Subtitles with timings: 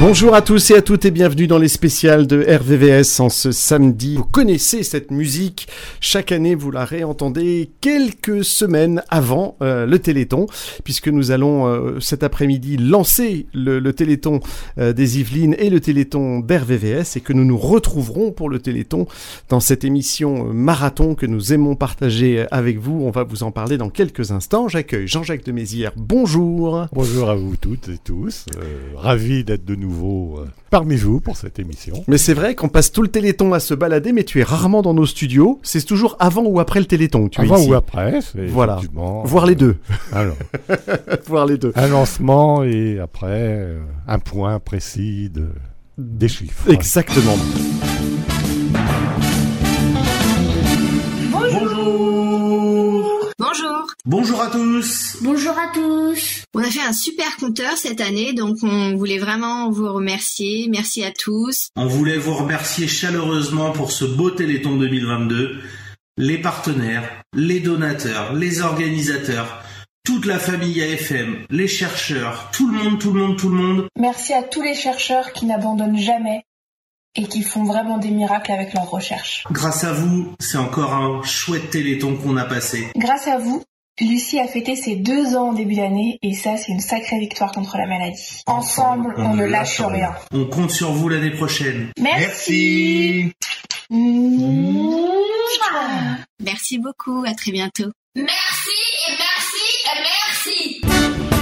[0.00, 3.52] Bonjour à tous et à toutes et bienvenue dans les spéciales de RVVS en ce
[3.52, 4.16] samedi.
[4.16, 5.68] Vous connaissez cette musique,
[6.00, 10.46] chaque année vous la réentendez quelques semaines avant euh, le Téléthon,
[10.84, 14.40] puisque nous allons euh, cet après-midi lancer le, Téléthon
[14.78, 19.06] euh, des Yvelines et le Téléthon d'RVVS et que nous nous retrouverons pour le Téléthon
[19.50, 23.02] dans cette émission marathon que nous aimons partager avec vous.
[23.04, 24.66] On va vous en parler dans quelques instants.
[24.66, 25.92] J'accueille Jean-Jacques de Mézières.
[25.94, 26.86] Bonjour.
[26.90, 28.46] Bonjour à vous toutes et tous.
[28.96, 32.04] ravi d'être de nouveau euh, parmi vous pour cette émission.
[32.08, 34.82] Mais c'est vrai qu'on passe tout le Téléthon à se balader, mais tu es rarement
[34.82, 35.60] dans nos studios.
[35.62, 37.70] C'est toujours avant ou après le Téléthon que tu avant es ici.
[37.70, 38.80] ou après, voilà.
[39.24, 39.76] Voir les deux.
[40.12, 40.36] Alors,
[41.26, 41.72] voir les deux.
[41.74, 45.48] Un lancement et après euh, un point précis de,
[45.98, 46.70] des chiffres.
[46.70, 47.36] Exactement.
[54.04, 58.58] Bonjour à tous Bonjour à tous On a fait un super compteur cette année, donc
[58.62, 60.68] on voulait vraiment vous remercier.
[60.70, 61.68] Merci à tous.
[61.76, 65.60] On voulait vous remercier chaleureusement pour ce beau Téléthon 2022.
[66.16, 69.62] Les partenaires, les donateurs, les organisateurs,
[70.04, 73.88] toute la famille AFM, les chercheurs, tout le monde, tout le monde, tout le monde.
[73.98, 76.44] Merci à tous les chercheurs qui n'abandonnent jamais
[77.16, 79.44] et qui font vraiment des miracles avec leurs recherches.
[79.50, 82.90] Grâce à vous, c'est encore un chouette téléthon qu'on a passé.
[82.96, 83.62] Grâce à vous,
[84.00, 87.52] Lucie a fêté ses deux ans en début d'année et ça, c'est une sacrée victoire
[87.52, 88.42] contre la maladie.
[88.46, 90.14] Ensemble, on, ne lâche rien.
[90.32, 91.90] On compte sur vous l'année prochaine.
[91.98, 93.32] Merci.
[96.42, 97.24] Merci beaucoup.
[97.26, 97.90] À très bientôt.
[98.14, 98.70] Merci
[99.08, 101.39] et merci et merci.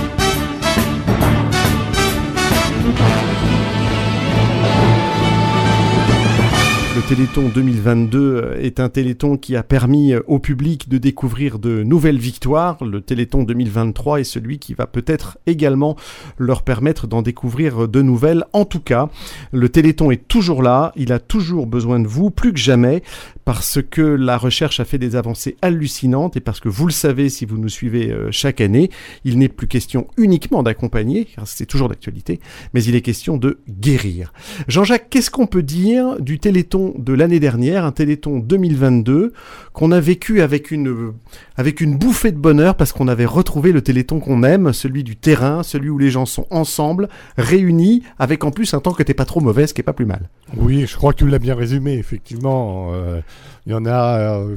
[6.98, 12.18] Le Téléthon 2022 est un Téléthon qui a permis au public de découvrir de nouvelles
[12.18, 12.82] victoires.
[12.84, 15.94] Le Téléthon 2023 est celui qui va peut-être également
[16.38, 18.42] leur permettre d'en découvrir de nouvelles.
[18.52, 19.10] En tout cas,
[19.52, 23.04] le Téléthon est toujours là, il a toujours besoin de vous, plus que jamais,
[23.48, 27.30] parce que la recherche a fait des avancées hallucinantes et parce que vous le savez
[27.30, 28.90] si vous nous suivez euh, chaque année,
[29.24, 32.40] il n'est plus question uniquement d'accompagner, car c'est toujours d'actualité,
[32.74, 34.34] mais il est question de guérir.
[34.68, 39.32] Jean-Jacques, qu'est-ce qu'on peut dire du Téléthon de l'année dernière, un Téléthon 2022,
[39.72, 41.14] qu'on a vécu avec une,
[41.56, 45.16] avec une bouffée de bonheur parce qu'on avait retrouvé le Téléthon qu'on aime, celui du
[45.16, 49.14] terrain, celui où les gens sont ensemble, réunis, avec en plus un temps que t'es
[49.14, 50.28] pas trop mauvais, ce qui est pas plus mal?
[50.58, 52.90] Oui, je crois que tu l'as bien résumé, effectivement.
[52.92, 53.22] Euh,
[53.66, 54.56] il y en a euh,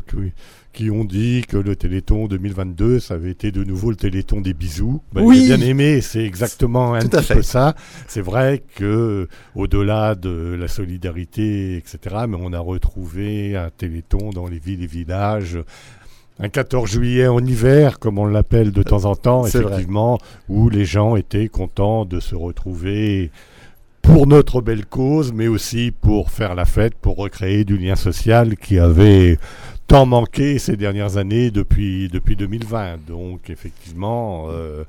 [0.73, 4.53] qui ont dit que le Téléthon 2022, ça avait été de nouveau le Téléthon des
[4.53, 5.01] bisous.
[5.13, 5.47] Ben, oui.
[5.47, 7.75] J'ai bien aimé, c'est exactement un Tout petit peu ça.
[8.07, 14.47] C'est vrai que au-delà de la solidarité, etc., mais on a retrouvé un Téléthon dans
[14.47, 15.57] les villes et villages.
[16.39, 19.49] Un 14 juillet en hiver, comme on l'appelle de temps en temps, vrai.
[19.49, 20.17] effectivement,
[20.49, 23.29] où les gens étaient contents de se retrouver
[24.01, 28.57] pour notre belle cause, mais aussi pour faire la fête, pour recréer du lien social
[28.57, 29.37] qui avait
[29.87, 32.97] tant manqué ces dernières années depuis, depuis 2020.
[33.07, 34.83] Donc effectivement, euh,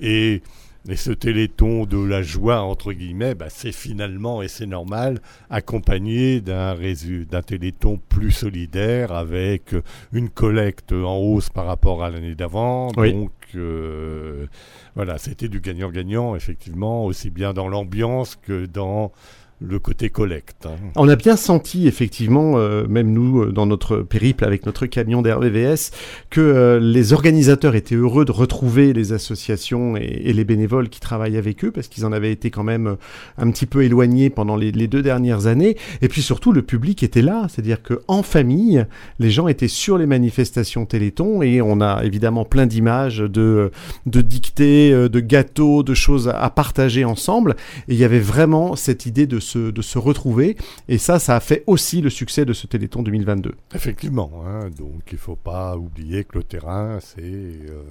[0.00, 0.42] et,
[0.88, 6.40] et ce téléthon de la joie, entre guillemets, bah, c'est finalement, et c'est normal, accompagné
[6.40, 9.74] d'un résu- d'un téléthon plus solidaire avec
[10.12, 12.90] une collecte en hausse par rapport à l'année d'avant.
[12.96, 13.12] Oui.
[13.12, 14.46] Donc euh,
[14.94, 19.12] voilà, c'était du gagnant-gagnant, effectivement, aussi bien dans l'ambiance que dans
[19.60, 20.66] le côté collecte.
[20.66, 20.76] hein.
[20.96, 25.22] On a bien senti effectivement, euh, même nous euh, dans notre périple avec notre camion
[25.22, 25.92] d'RVVS,
[26.28, 31.38] que euh, les organisateurs étaient heureux de retrouver les associations et, les bénévoles qui travaillent
[31.38, 32.96] avec eux, parce qu'ils en avaient été quand même
[33.38, 35.76] un petit peu éloignés pendant les, deux dernières années.
[36.02, 38.84] Et puis surtout, le public était là, c'est-à-dire que en famille,
[39.18, 43.70] les gens étaient sur les manifestations Téléthon et on a évidemment plein d'images de,
[44.04, 47.56] de dictées, de gâteaux, de choses à- à partager ensemble.
[47.88, 50.56] Et il y avait vraiment cette idée de se, de se retrouver.
[50.88, 53.54] Et ça, ça a fait aussi le succès de ce Téléthon 2022.
[53.74, 57.82] Effectivement, hein, donc il ne faut pas oublier que le terrain, c'est euh,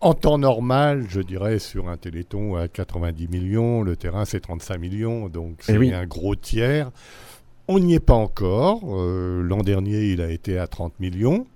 [0.00, 4.78] en temps normal, je dirais, sur un téléthon à 90 millions, le terrain c'est 35
[4.78, 5.92] millions, donc c'est Eh oui.
[5.94, 6.90] un gros tiers.
[7.66, 8.82] On n'y est pas encore.
[8.94, 11.46] euh, L'an dernier, il a été à 30 millions.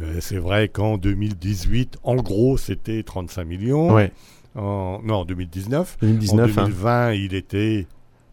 [0.00, 3.92] Euh, c'est vrai qu'en 2018, en gros, c'était 35 millions.
[3.92, 4.12] Ouais,
[4.54, 5.98] En, non, en 2019.
[6.00, 6.56] 2019.
[6.56, 6.64] en hein.
[6.64, 7.86] 2020, il était,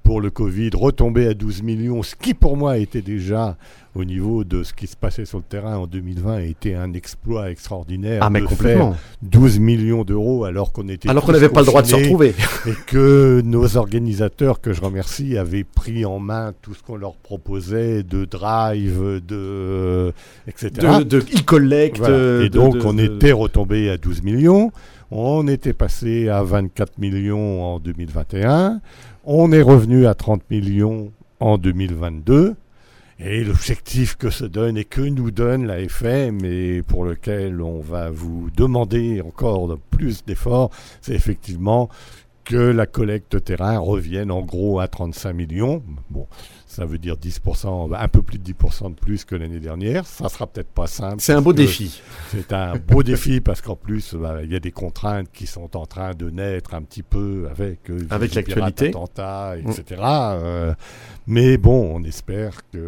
[0.05, 3.57] pour le Covid, retombé à 12 millions, ce qui pour moi était déjà
[3.95, 6.93] au niveau de ce qui se passait sur le terrain en 2020 a été un
[6.93, 8.19] exploit extraordinaire.
[8.21, 8.91] Ah, mais de complètement.
[8.91, 11.95] faire 12 millions d'euros alors qu'on était Alors qu'on n'avait pas le droit de se
[11.95, 12.35] retrouver.
[12.67, 17.15] et que nos organisateurs, que je remercie, avaient pris en main tout ce qu'on leur
[17.15, 20.13] proposait de drive, de
[20.47, 20.69] etc.
[20.99, 21.97] De, de e-collect.
[21.97, 22.43] Voilà.
[22.43, 24.71] Et donc, de- on était retombé à 12 millions.
[25.11, 28.81] On était passé à 24 millions en 2021.
[29.23, 32.55] On est revenu à 30 millions en 2022.
[33.19, 37.79] Et l'objectif que se donne et que nous donne la FM et pour lequel on
[37.79, 40.69] va vous demander encore plus d'efforts,
[41.01, 41.89] c'est effectivement
[42.43, 45.81] que la collecte terrain revienne en gros à 35 millions.
[46.09, 46.27] Bon,
[46.75, 50.05] ça veut dire 10%, un peu plus de 10% de plus que l'année dernière.
[50.05, 51.17] Ça sera peut-être pas simple.
[51.19, 52.01] C'est un beau défi.
[52.31, 55.77] C'est un beau défi parce qu'en plus, bah, il y a des contraintes qui sont
[55.77, 58.89] en train de naître un petit peu avec, euh, Avec l'actualité.
[58.89, 60.01] attentats, etc.
[60.01, 60.73] Euh,
[61.27, 62.79] mais bon, on espère que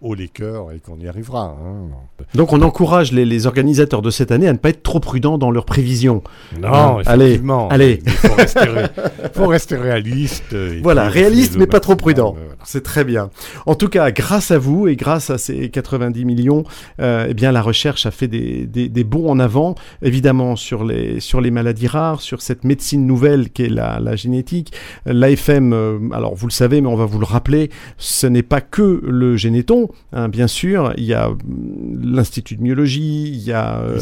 [0.00, 1.56] haut les cœurs et qu'on y arrivera.
[1.60, 1.88] hein.
[2.34, 5.38] Donc on encourage les, les organisateurs de cette année à ne pas être trop prudents
[5.38, 6.22] dans leurs prévisions.
[6.60, 7.68] Non, allez, effectivement.
[7.68, 8.00] allez.
[8.06, 8.86] Il faut rester, ré-
[9.32, 10.54] faut rester réaliste.
[10.82, 12.34] Voilà, réaliste mais pas trop prudent.
[12.38, 12.54] euh, voilà.
[12.64, 13.30] C'est très bien.
[13.66, 16.64] En tout cas, grâce à vous et grâce à ces 90 millions,
[17.00, 20.84] euh, eh bien la recherche a fait des, des, des bons en avant, évidemment sur
[20.84, 24.72] les sur les maladies rares, sur cette médecine nouvelle qu'est la, la génétique.
[25.06, 27.47] L'AFM, euh, alors vous le savez, mais on va vous le rappeler,
[27.96, 30.92] ce n'est pas que le généton, hein, bien sûr.
[30.96, 31.38] Il y a hum,
[32.02, 33.98] l'institut de myologie, il y a euh,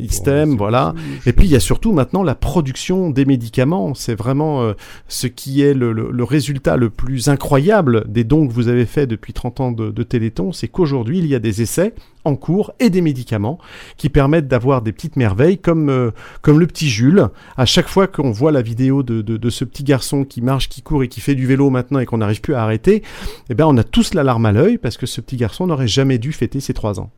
[0.00, 0.94] ISTEM, voilà.
[1.26, 3.94] Et puis il y a surtout maintenant la production des médicaments.
[3.94, 4.72] C'est vraiment euh,
[5.08, 8.86] ce qui est le, le- le résultat le plus incroyable des dons que vous avez
[8.86, 11.94] fait depuis 30 ans de, de Téléthon, c'est qu'aujourd'hui il y a des essais
[12.24, 13.58] en cours et des médicaments
[13.96, 16.10] qui permettent d'avoir des petites merveilles comme, euh,
[16.40, 17.28] comme le petit Jules.
[17.56, 20.68] À chaque fois qu'on voit la vidéo de, de, de ce petit garçon qui marche,
[20.68, 23.02] qui court et qui fait du vélo maintenant et qu'on n'arrive plus à arrêter,
[23.50, 25.88] eh bien on a tous la larme à l'œil parce que ce petit garçon n'aurait
[25.88, 27.10] jamais dû fêter ses 3 ans.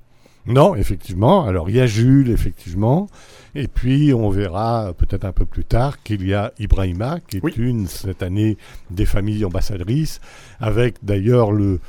[0.47, 1.47] Non, effectivement.
[1.47, 3.09] Alors, il y a Jules, effectivement.
[3.55, 7.41] Et puis, on verra peut-être un peu plus tard qu'il y a Ibrahima, qui est
[7.43, 7.55] Oui.
[7.57, 8.59] une, cette année,
[8.91, 10.21] des familles ambassadrices,
[10.61, 11.81] avec d'ailleurs le,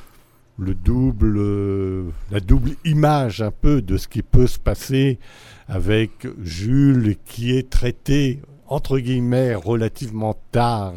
[0.57, 5.19] le double, euh, la double image un peu de ce qui peut se passer
[5.67, 10.93] avec Jules, qui est traité, entre guillemets, relativement tard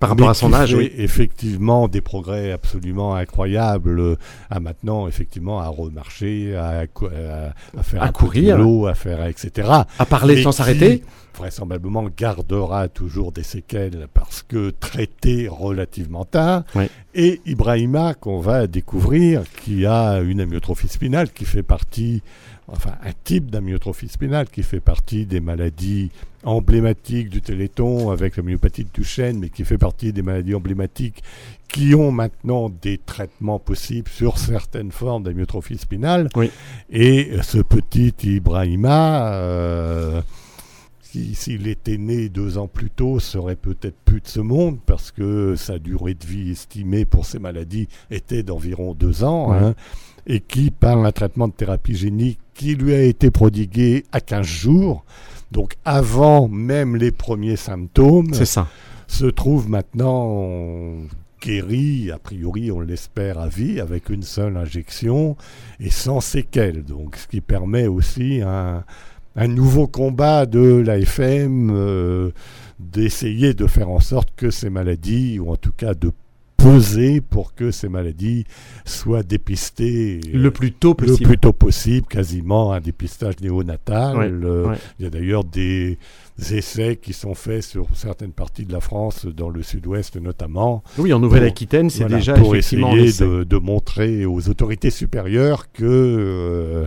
[0.00, 0.90] Par rapport à son âge, oui.
[0.96, 4.16] effectivement des progrès absolument incroyables
[4.50, 8.58] à maintenant effectivement à remarcher, à, à- à faire À un courir.
[8.88, 9.68] à faire etc.
[9.98, 11.02] À parler Mais sans s'arrêter
[11.36, 16.62] Vraisemblablement gardera toujours des séquelles parce que traité relativement tard.
[16.76, 16.84] Oui.
[17.16, 22.22] Et Ibrahima qu'on va découvrir qui a une amyotrophie spinale qui fait partie
[22.68, 26.10] enfin un type d'amyotrophie spinale qui fait partie des maladies
[26.44, 31.22] emblématiques du Téléthon avec la myopathie de Duchenne, mais qui fait partie des maladies emblématiques
[31.68, 36.28] qui ont maintenant des traitements possibles sur certaines formes d'amyotrophie spinale.
[36.36, 36.50] Oui.
[36.90, 40.22] Et ce petit Ibrahima, euh,
[41.02, 45.56] s'il était né deux ans plus tôt, serait peut-être plus de ce monde parce que
[45.56, 49.50] sa durée de vie estimée pour ces maladies était d'environ deux ans.
[49.50, 49.58] Ouais.
[49.58, 49.74] hein,
[50.26, 54.46] et qui, par un traitement de thérapie génique qui lui a été prodigué à 15
[54.46, 55.04] jours,
[55.52, 58.68] donc avant même les premiers symptômes, ça.
[59.06, 60.94] se trouve maintenant
[61.42, 65.36] guéri, a priori on l'espère à vie, avec une seule injection
[65.80, 66.84] et sans séquelles.
[66.84, 68.84] Donc ce qui permet aussi un,
[69.36, 72.30] un nouveau combat de l'AFM euh,
[72.78, 76.10] d'essayer de faire en sorte que ces maladies, ou en tout cas de
[76.64, 78.44] peser pour que ces maladies
[78.84, 81.24] soient dépistées Le plus tôt le possible.
[81.28, 84.16] plus tôt possible, quasiment un dépistage néonatal.
[84.16, 84.76] Ouais, Euh, ouais.
[84.98, 85.98] Il y a d'ailleurs des
[86.50, 91.12] essais qui sont faits sur certaines parties de la France, dans le sud-ouest notamment, Oui,
[91.12, 95.84] en Nouvelle-Aquitaine, c'est voilà, déjà pour effectivement essayer de, de montrer aux autorités supérieures que
[95.84, 96.86] euh,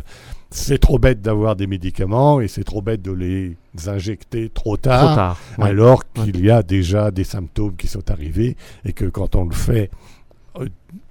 [0.49, 5.05] c'est trop bête d'avoir des médicaments et c'est trop bête de les injecter trop tard,
[5.05, 5.39] trop tard.
[5.59, 5.69] ouais.
[5.69, 9.53] alors qu'il y a déjà des symptômes qui sont arrivés et que quand on le
[9.53, 9.91] fait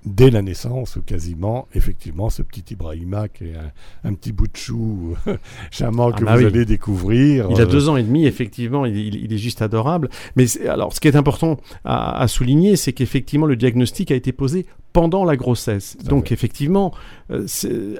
[0.05, 4.47] dès la naissance ou quasiment, effectivement, ce petit Ibrahima qui est un, un petit bout
[4.47, 5.17] de chou
[5.71, 6.47] charmant Ah que bah vous oui.
[6.47, 7.49] allez découvrir.
[7.51, 10.09] Il a euh, deux ans et demi, effectivement, il, il- il est juste adorable.
[10.37, 14.33] Mais alors, ce qui est important à, à souligner, c'est qu'effectivement, le diagnostic a été
[14.33, 15.99] posé pendant la grossesse.
[16.09, 16.35] Donc, fait.
[16.35, 16.91] effectivement,
[17.31, 17.45] euh,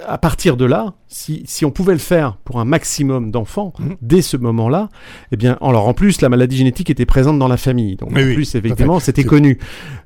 [0.07, 3.97] à partir de là, si, si on pouvait le faire pour un maximum d'enfants Mhm.
[4.01, 4.89] dès ce moment-là,
[5.31, 7.97] eh bien, alors en plus, la maladie génétique était présente dans la famille.
[7.97, 9.59] Donc, en oui, plus, effectivement, c'était connu.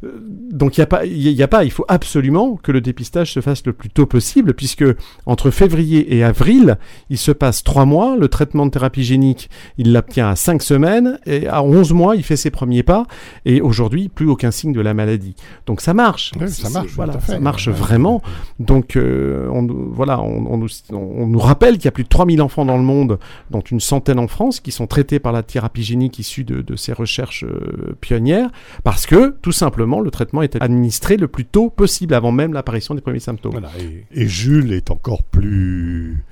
[0.03, 0.09] Euh,
[0.51, 3.31] Donc, il y a pas, il y a pas, il faut absolument que le dépistage
[3.31, 4.83] se fasse le plus tôt possible, puisque
[5.25, 6.77] entre février et avril,
[7.09, 8.17] il se passe trois mois.
[8.17, 11.19] Le traitement de thérapie génique, il l'obtient à cinq semaines.
[11.25, 13.05] Et à 11 mois, il fait ses premiers pas.
[13.45, 15.35] Et aujourd'hui, plus aucun signe de la maladie.
[15.67, 16.33] Donc ça marche.
[16.37, 16.80] Oui, ça marche.
[16.83, 18.21] Marche, voilà, ça marche vraiment.
[18.59, 22.03] Donc euh, on, nous- voilà, on, on nous, on nous rappelle qu'il y a plus
[22.03, 23.19] de 3000 enfants dans le monde,
[23.49, 26.75] dont une centaine en France, qui sont traités par la thérapie génique issue de, de
[26.75, 28.49] ces recherches euh, pionnières,
[28.83, 32.95] parce que tout simplement le traitement est administré le plus tôt possible, avant même l'apparition
[32.95, 33.51] des premiers symptômes.
[33.53, 36.23] Voilà, et, et Jules est encore plus,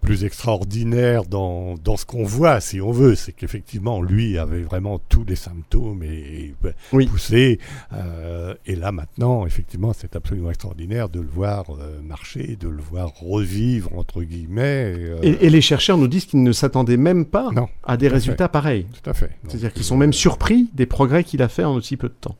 [0.00, 3.14] plus extraordinaire dans, dans ce qu'on voit, si on veut.
[3.14, 6.54] C'est qu'effectivement, lui avait vraiment tous les symptômes et, et
[6.92, 7.06] Oui.
[7.06, 7.58] poussé.
[7.92, 12.80] euh, et là, maintenant, effectivement, c'est absolument extraordinaire de le voir euh, marcher, de le
[12.82, 14.94] voir revivre, entre guillemets.
[14.96, 18.08] euh, Et, et les chercheurs nous disent qu'ils ne s'attendaient même pas Non, à des
[18.08, 18.86] résultats pareils.
[19.02, 19.30] tout à fait.
[19.48, 22.36] C'est-à-dire qu'ils sont même surpris des progrès qu'il a fait en aussi peu de temps.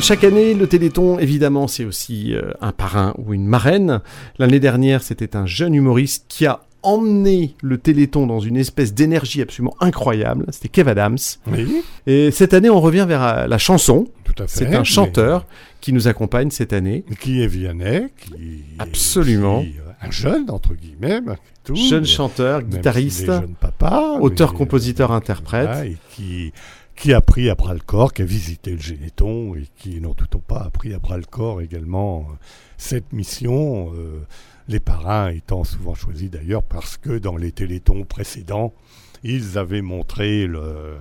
[0.00, 4.00] Chaque année, le Téléthon, évidemment, c'est aussi euh, un parrain ou une marraine.
[4.38, 9.42] L'année dernière, c'était un jeune humoriste qui a emmené le Téléthon dans une espèce d'énergie
[9.42, 10.46] absolument incroyable.
[10.52, 11.16] C'était Kev Adams.
[11.50, 14.06] Oui, Et cette année, on revient vers euh, la chanson.
[14.24, 14.58] tout à fait.
[14.66, 15.46] C'est un mais- chanteur
[15.80, 17.04] qui nous accompagne cette année.
[17.20, 19.60] qui est Vianney, qui Absolument.
[19.62, 21.20] euh, un jeune entre guillemets,
[21.64, 25.66] tout, Jeune chanteur, guitariste, jeune papa, auteur, mais, compositeur, interprète.
[25.66, 26.52] voilà, et qui
[26.96, 30.12] qui a pris à bras le corps, qui a visité le Généton et qui n'en
[30.12, 32.34] doutons pas a pris à bras le corps également euh,
[32.78, 33.92] cette mission.
[33.94, 34.26] euh,
[34.68, 38.74] les parrains étant souvent choisis d'ailleurs parce que dans les télétons précédents,
[39.22, 40.96] ils avaient montré le,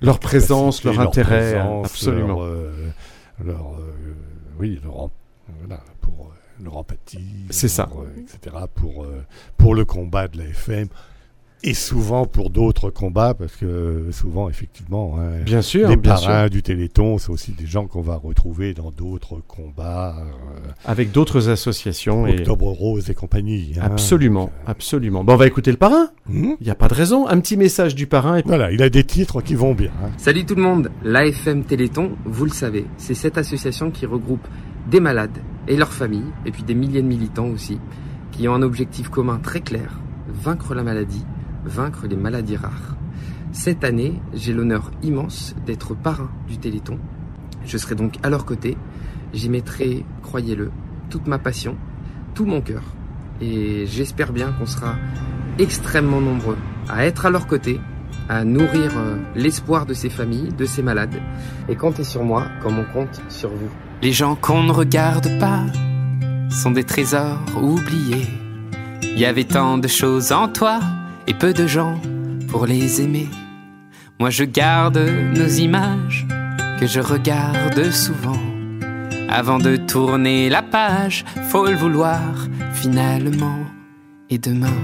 [0.00, 2.36] leur présence, leur intérêt, présence, absolument.
[2.36, 2.72] Leur, euh,
[3.44, 3.76] leur,
[4.60, 5.10] oui, leur,
[5.58, 6.32] voilà, pour
[6.62, 7.46] leur empathie.
[7.50, 7.88] C'est ça.
[8.16, 8.56] etc.
[8.72, 9.04] Pour,
[9.56, 10.86] pour le combat de la FM.
[11.64, 16.26] Et souvent pour d'autres combats, parce que souvent, effectivement, hein, Bien sûr, les bien sûr.
[16.28, 21.10] parrains du Téléthon, c'est aussi des gens qu'on va retrouver dans d'autres combats, euh, Avec
[21.12, 22.26] d'autres associations.
[22.26, 22.38] Et...
[22.40, 23.72] Octobre Rose et compagnie.
[23.78, 23.82] hein.
[23.84, 25.24] Absolument, absolument.
[25.24, 26.10] Bon, on va écouter le parrain.
[26.28, 26.52] Hmm?
[26.60, 27.26] Il n'y a pas de raison.
[27.26, 28.36] Un petit message du parrain.
[28.36, 28.42] Et...
[28.46, 29.90] Voilà, il a des titres qui vont bien.
[30.04, 30.10] hein.
[30.18, 34.46] Salut tout le monde, l'AFM Téléthon, vous le savez, c'est cette association qui regroupe
[34.90, 37.80] des malades et leurs familles, et puis des milliers de militants aussi,
[38.30, 39.98] qui ont un objectif commun très clair,
[40.28, 41.24] vaincre la maladie,
[41.66, 42.96] vaincre les maladies rares.
[43.52, 46.98] Cette année, j'ai l'honneur immense d'être parrain du Téléthon.
[47.64, 48.76] Je serai donc à leur côté,
[49.32, 50.70] j'y mettrai, croyez-le,
[51.10, 51.76] toute ma passion,
[52.34, 52.82] tout mon cœur,
[53.40, 54.94] et j'espère bien qu'on sera
[55.58, 56.56] extrêmement nombreux
[56.88, 57.80] à être à leur côté,
[58.28, 61.20] à nourrir euh, l'espoir de ces familles, de ces malades.
[61.68, 63.70] Et comptez sur moi comme on compte sur vous.
[64.02, 65.64] Les gens qu'on ne regarde pas
[66.50, 68.26] sont des trésors oubliés.
[69.02, 70.80] Il y avait tant de choses en toi
[71.26, 72.00] et peu de gens
[72.48, 73.28] pour les aimer.
[74.18, 74.98] Moi je garde
[75.34, 76.26] nos images
[76.80, 78.40] que je regarde souvent.
[79.28, 83.58] Avant de tourner la page, faut le vouloir finalement.
[84.30, 84.82] Et demain,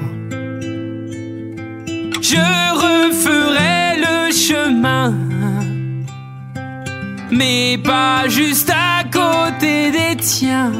[2.20, 2.42] je
[2.86, 5.14] referai le chemin
[7.32, 10.72] mais pas juste à côté des tiens.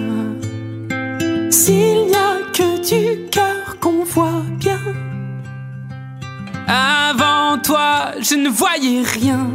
[1.51, 4.81] S'il n'y a que du cœur qu'on voit bien,
[6.73, 9.51] avant toi je ne voyais rien.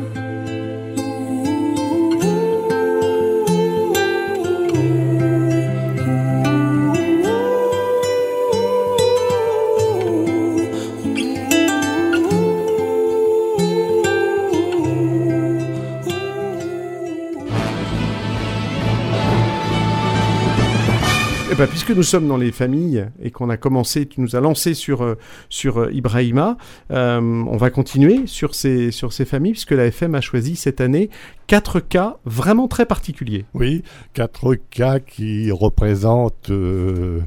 [21.65, 25.01] Puisque nous sommes dans les familles et qu'on a commencé, tu nous as lancé sur,
[25.03, 25.15] euh,
[25.49, 26.57] sur euh, Ibrahima,
[26.91, 30.81] euh, on va continuer sur ces, sur ces familles puisque la FM a choisi cette
[30.81, 31.09] année
[31.47, 33.45] quatre cas vraiment très particuliers.
[33.55, 33.81] Oui,
[34.13, 37.23] quatre cas qui représentent le-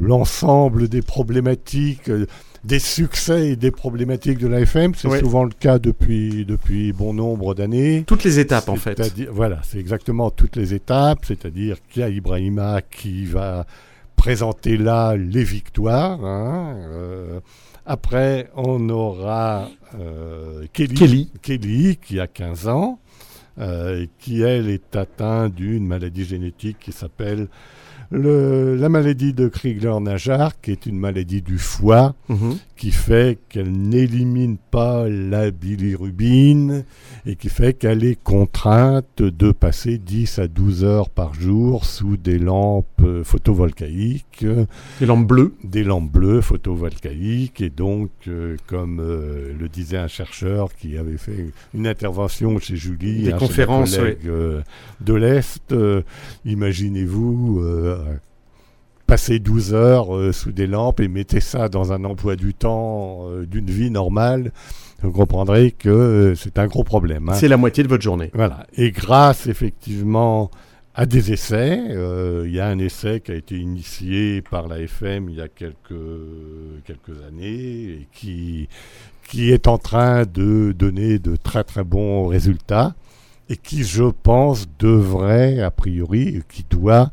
[0.00, 2.10] l'ensemble des problématiques,
[2.68, 4.94] des succès et des problématiques de l'AFM.
[4.94, 8.04] C'est souvent le cas depuis, depuis bon nombre d'années.
[8.06, 9.00] Toutes les étapes en fait.
[9.32, 13.66] Voilà, c'est exactement toutes les étapes, c'est-à-dire qu'il y a Ibrahima qui va
[14.16, 16.22] présenter là les victoires.
[16.24, 17.40] hein, euh,
[17.86, 21.30] après, on aura euh, Kelly, Kelly.
[21.40, 22.98] Kelly, qui a 15 ans,
[23.58, 27.48] euh, qui, elle, est atteinte d'une maladie génétique qui s'appelle
[28.10, 32.56] le- la maladie de Krigler-Najar, qui est une maladie du foie, Mhm.
[32.78, 36.84] Qui fait qu'elle n'élimine pas la bilirubine
[37.26, 42.16] et qui fait qu'elle est contrainte de passer 10 à 12 heures par jour sous
[42.16, 44.46] des lampes photovoltaïques,
[45.00, 45.54] Les lampes bleues.
[45.64, 51.18] des lampes bleues photovoltaïques et donc, euh, comme euh, le disait un chercheur qui avait
[51.18, 54.62] fait une intervention chez Julie, Des un conférences, euh,
[55.00, 55.74] de l'Est,
[56.44, 57.60] imaginez-vous
[59.08, 63.20] passez 12 heures euh, sous des lampes et mettez ça dans un emploi du temps
[63.22, 64.52] euh, d'une vie normale,
[65.02, 67.30] vous comprendrez que euh, c'est un gros problème.
[67.30, 67.34] hein.
[67.34, 68.30] C'est la moitié de votre journée.
[68.34, 68.66] Voilà.
[68.76, 70.50] Et grâce effectivement
[70.94, 71.80] à des essais,
[72.44, 75.48] il y a un essai qui a été initié par la FM il y a
[75.48, 75.94] quelques,
[76.84, 78.68] quelques années et qui,
[79.28, 82.94] qui est en train de donner de très très bons résultats
[83.48, 87.10] et qui, je pense, devrait, a priori, qui doit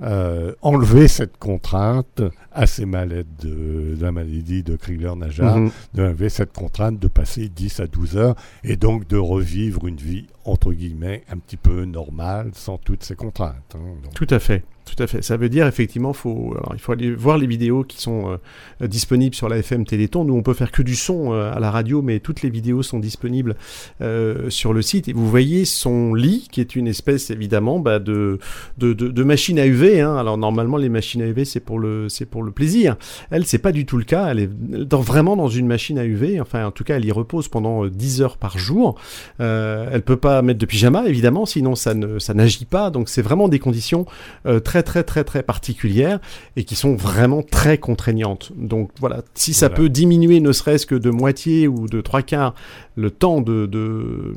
[0.00, 2.22] enlever cette contrainte
[2.54, 5.70] à ces malades de, de la maladie de Krigler-Najar, Mhm.
[5.94, 10.26] d'enlever cette contrainte de passer 10 à 12 heures et donc de revivre une vie,
[10.44, 13.54] entre guillemets, un petit peu normale, sans toutes ces contraintes.
[13.74, 13.78] hein.
[14.04, 14.62] Donc, Tout à fait.
[14.84, 15.22] Tout à fait.
[15.22, 18.36] Ça veut dire effectivement, faut, alors, il faut aller voir les vidéos qui sont
[18.82, 20.26] euh, disponibles sur la FM Téléthon.
[20.26, 22.82] Nous, on peut faire que du son euh, à la radio, mais toutes les vidéos
[22.82, 23.56] sont disponibles
[24.02, 25.08] euh, sur le site.
[25.08, 28.38] Et vous voyez son lit, qui est une espèce évidemment bah, de,
[28.76, 30.02] de, de, de machine à UV.
[30.02, 30.16] Hein.
[30.16, 32.96] Alors normalement, les machines à UV, c'est pour le, c'est pour le plaisir.
[33.30, 34.28] Elle, c'est pas du tout le cas.
[34.30, 34.50] Elle est
[34.86, 36.40] dans, vraiment dans une machine à UV.
[36.40, 38.96] Enfin, en tout cas, elle y repose pendant euh, 10 heures par jour.
[39.40, 42.90] Euh, elle peut pas mettre de pyjama, évidemment, sinon ça ne, ça n'agit pas.
[42.90, 44.06] Donc c'est vraiment des conditions
[44.46, 46.20] euh, très très très très particulières
[46.56, 48.52] et qui sont vraiment très contraignantes.
[48.56, 49.76] Donc voilà, si ça Voilà.
[49.82, 52.54] peut diminuer ne serait-ce que de moitié ou de trois quarts
[52.96, 54.34] le temps de, de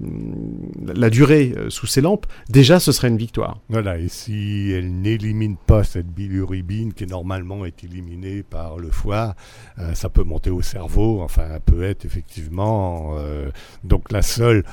[0.95, 3.59] la durée euh, sous ces lampes, déjà ce serait une victoire.
[3.69, 9.35] Voilà, et si elle n'élimine pas cette bilirubine qui normalement est éliminée par le foie,
[9.79, 13.15] euh, ça peut monter au cerveau, enfin, peut être effectivement.
[13.17, 13.49] euh,
[13.83, 14.63] donc la seule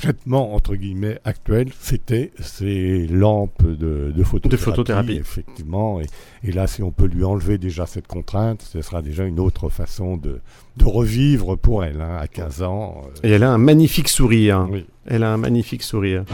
[0.00, 4.48] traitement entre guillemets actuel, c'était ces lampes de, de photothérapie.
[4.48, 5.12] De photothérapie.
[5.16, 6.06] Effectivement, et,
[6.44, 9.68] et là, si on peut lui enlever déjà cette contrainte, ce sera déjà une autre
[9.68, 10.40] façon de,
[10.76, 13.02] de revivre pour elle, hein, à 15 ans.
[13.24, 14.66] euh, Et elle a un magnifique sourire.
[14.70, 14.86] oui.
[15.10, 16.24] Elle a un magnifique sourire.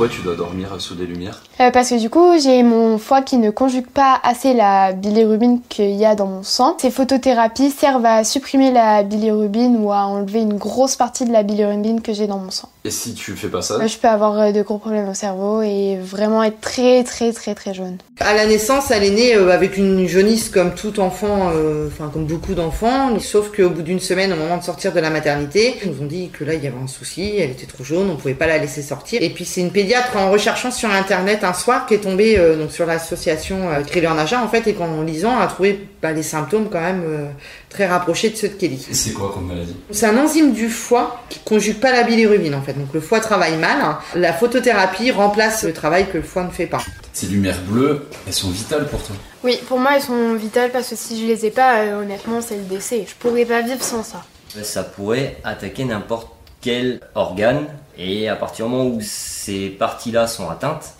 [0.00, 1.42] Pourquoi tu dois dormir sous des lumières?
[1.60, 5.60] Euh, parce que du coup, j'ai mon foie qui ne conjugue pas assez la bilirubine
[5.68, 6.74] qu'il y a dans mon sang.
[6.80, 11.42] Ces photothérapies servent à supprimer la bilirubine ou à enlever une grosse partie de la
[11.42, 12.70] bilirubine que j'ai dans mon sang.
[12.86, 13.74] Et si tu fais pas ça?
[13.74, 17.30] Euh, Je peux avoir euh, de gros problèmes au cerveau et vraiment être très très
[17.34, 17.98] très très jaune.
[18.20, 22.24] À la naissance, elle est née avec une jaunisse comme tout enfant, euh, enfin comme
[22.24, 25.90] beaucoup d'enfants, sauf qu'au bout d'une semaine, au moment de sortir de la maternité, ils
[25.90, 28.16] nous ont dit que là il y avait un souci, elle était trop jaune, on
[28.16, 29.20] pouvait pas la laisser sortir.
[29.22, 32.56] Et puis c'est une pédiatre en recherchant sur internet un soir qui est tombée euh,
[32.56, 36.68] donc sur l'association euh, Kriller-Naja en fait et qu'en lisant a trouvé bah, les symptômes
[36.70, 37.26] quand même euh,
[37.70, 38.86] très rapprochés de ceux de Kelly.
[38.88, 39.74] Et c'est quoi comme maladie?
[39.90, 42.74] C'est un enzyme du foie qui conjugue pas la bilirubine en fait.
[42.74, 43.78] Donc le foie travaille mal.
[44.14, 46.82] La photothérapie remplace le travail que le foie ne fait pas.
[47.12, 49.16] Ces lumières bleues, elles sont vitales pour toi?
[49.42, 52.40] Oui, pour moi elles sont vitales parce que si je les ai pas, euh, honnêtement
[52.40, 53.06] c'est le décès.
[53.08, 54.22] Je pourrais pas vivre sans ça.
[54.62, 56.28] Ça pourrait attaquer n'importe
[56.60, 57.66] quel organe
[57.98, 60.94] et à partir du moment où ces parties-là sont atteintes,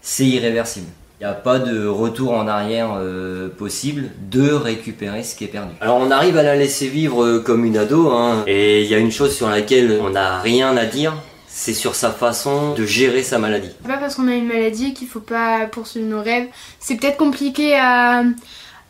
[0.00, 0.88] c'est irréversible.
[1.20, 5.48] Il n'y a pas de retour en arrière euh, possible de récupérer ce qui est
[5.48, 5.70] perdu.
[5.80, 8.94] Alors on arrive à la laisser vivre euh, comme une ado, hein, et il y
[8.94, 11.14] a une chose sur laquelle on n'a rien à dire,
[11.46, 13.70] c'est sur sa façon de gérer sa maladie.
[13.82, 16.48] C'est pas parce qu'on a une maladie qu'il faut pas poursuivre nos rêves.
[16.80, 18.24] C'est peut-être compliqué à,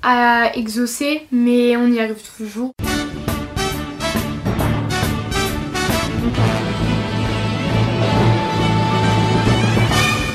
[0.02, 2.72] à exaucer, mais on y arrive toujours.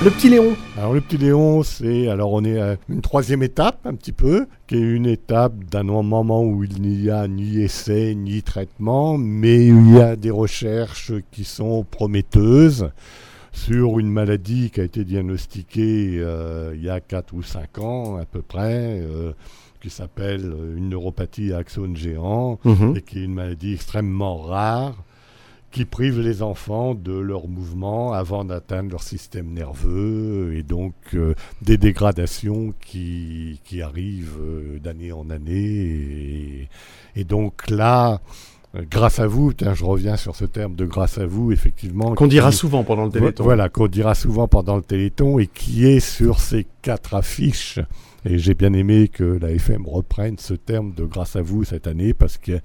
[0.04, 0.56] Le petit Léon.
[0.78, 4.46] Alors le petit Léon, c'est alors on est à une troisième étape un petit peu,
[4.68, 9.72] qui est une étape d'un moment où il n'y a ni essai ni traitement, mais
[9.72, 12.92] où il y a des recherches qui sont prometteuses
[13.52, 18.18] sur une maladie qui a été diagnostiquée euh, il y a 4 ou 5 ans
[18.18, 19.32] à peu près, euh,
[19.82, 22.94] qui s'appelle une neuropathie à axone géant, Mhm.
[22.98, 25.04] et qui est une maladie extrêmement rare
[25.72, 31.36] qui prive les enfants de leur mouvement avant d'atteindre leur système nerveux et donc euh,
[31.62, 35.54] des dégradations qui, qui arrivent euh, d'année en année.
[35.56, 36.70] Et,
[37.16, 38.22] et donc là,
[38.76, 42.16] euh, grâce à vous, tiens, je reviens sur ce terme de grâce à vous, effectivement.
[42.16, 43.44] Qu'on dira souvent pendant le Téléthon.
[43.44, 47.80] Voilà, qu'on dira souvent pendant le Téléthon et qui est sur ces quatre affiches.
[48.30, 51.88] Et j'ai bien aimé que la FM reprenne ce terme de grâce à vous cette
[51.88, 52.62] année parce qu'il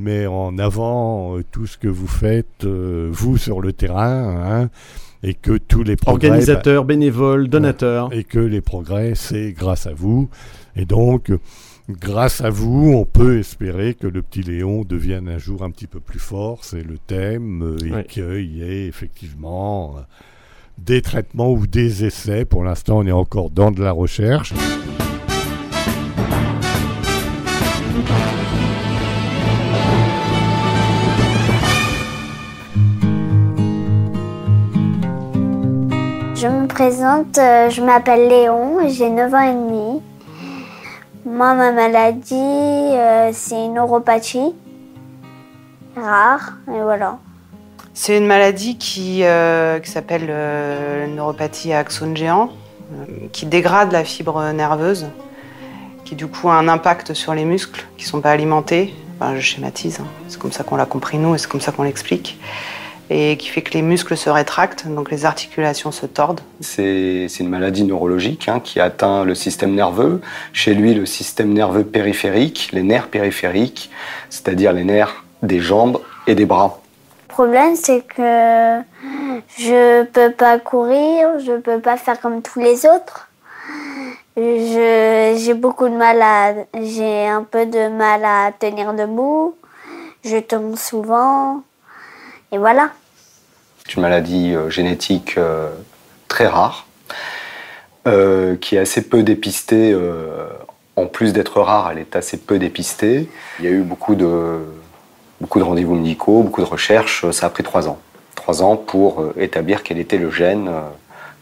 [0.00, 4.70] met en avant euh, tout ce que vous faites, euh, vous sur le terrain, hein,
[5.22, 6.28] et que tous les progrès...
[6.30, 8.12] Organisateurs, bénévoles, donateurs.
[8.14, 10.30] Et que les progrès, c'est grâce à vous.
[10.74, 11.30] Et donc,
[11.90, 15.86] grâce à vous, on peut espérer que le petit Léon devienne un jour un petit
[15.86, 18.04] peu plus fort, c'est le thème, euh, et Ouais.
[18.04, 19.96] qu'il y ait effectivement
[20.78, 22.44] des traitements ou des essais.
[22.44, 24.52] Pour l'instant, on est encore dans de la recherche.
[36.34, 40.02] Je me présente, euh, je m'appelle Léon, j'ai 9 ans et demi.
[41.24, 44.54] Moi, ma maladie, euh, c'est une neuropathie
[45.96, 47.18] rare, et voilà.
[47.96, 52.50] C'est une maladie qui, euh, s'appelle euh, neuropathie à axone géant,
[52.92, 55.06] euh, qui dégrade la fibre nerveuse,
[56.04, 58.92] qui du coup a un impact sur les muscles qui ne sont pas alimentés.
[59.16, 60.06] Enfin, je schématise, hein.
[60.26, 62.40] c'est comme ça qu'on l'a compris nous et c'est comme ça qu'on l'explique.
[63.10, 66.40] Et qui fait que les muscles se rétractent, donc les articulations se tordent.
[66.60, 70.20] C'est c'est une maladie neurologique hein, qui atteint le système nerveux.
[70.52, 73.90] Chez lui, le système nerveux périphérique, les nerfs périphériques,
[74.30, 76.80] c'est-à-dire les nerfs des jambes et des bras.
[77.34, 78.80] Le problème, c'est que
[79.58, 83.28] je peux pas courir, je peux pas faire comme tous les autres.
[84.36, 89.56] J'ai beaucoup de mal à, j'ai un peu de mal à tenir debout.
[90.24, 91.64] Je tombe souvent.
[92.52, 92.90] Et voilà.
[93.84, 95.70] C'est une maladie euh, génétique euh,
[96.28, 96.86] très rare,
[98.06, 99.92] euh, qui est assez peu dépistée.
[100.94, 103.28] en plus d'être rare, elle est assez peu dépistée.
[103.58, 104.60] Il y a eu beaucoup de,
[105.44, 107.30] beaucoup de rendez-vous médicaux, beaucoup de recherches.
[107.32, 107.98] Ça a pris trois ans.
[108.34, 110.80] Trois ans pour euh, établir quel était le gène euh,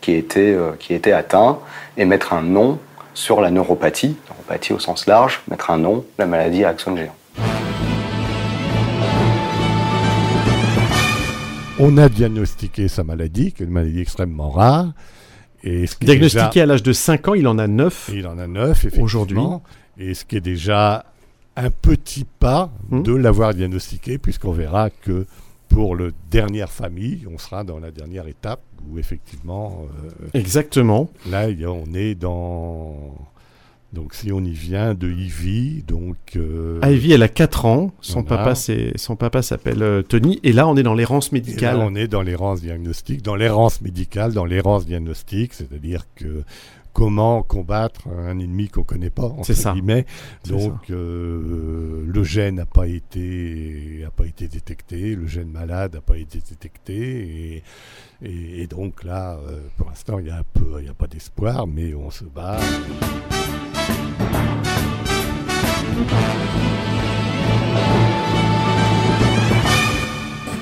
[0.01, 1.61] qui, était, euh, qui était atteint
[1.97, 2.81] et mettre un nom
[3.15, 7.15] sur la neuropathie, neuropathie au sens large, mettre un nom, la maladie à axone géant.
[11.79, 14.87] On a diagnostiqué sa maladie, qui est une maladie extrêmement rare.
[15.63, 18.11] Et ce qui est Diagnostiqué déjà- à l'âge de 5 ans, il en a 9.
[18.13, 19.05] Il en a 9, effectivement.
[19.05, 19.39] Aujourd'hui.
[19.97, 21.05] Et ce qui est déjà
[21.57, 23.03] un petit pas Hmm.
[23.03, 25.27] de l'avoir diagnostiqué, puisqu'on verra que
[25.69, 28.61] pour la dernière famille, on sera dans la dernière étape
[28.91, 29.87] où effectivement.
[30.25, 31.09] euh, Exactement.
[31.31, 33.15] Là, on est dans.
[33.95, 36.17] Donc, si on y vient de Ivy, donc.
[36.37, 37.93] euh, Ivy, elle a 4 ans.
[38.01, 40.41] Son papa, c'est son papa s'appelle euh, Tony.
[40.43, 41.77] Et là, on est dans l'errance Et là, médicale.
[41.77, 46.43] on est dans l'errance diagnostique, dans l'errance médicale, dans l'errance diagnostique, c'est-à-dire que
[46.93, 49.73] comment combattre un ennemi qu'on ne connaît pas, entre C'est ça.
[49.73, 50.05] guillemets.
[50.49, 56.01] Donc, euh, le gène n'a pas été, a pas été détecté, le gène malade n'a
[56.01, 57.63] pas été détecté, et,
[58.23, 60.95] et- et donc là, euh, pour l'instant, il y a un peu, il n'y a
[60.95, 62.59] pas d'espoir, mais on se bat.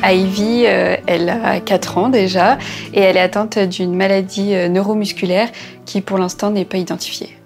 [0.03, 2.59] Ivy, euh, elle a 4 ans déjà
[2.95, 5.49] et elle est atteinte d'une maladie euh, neuromusculaire
[5.85, 7.37] qui pour l'instant n'est pas identifiée.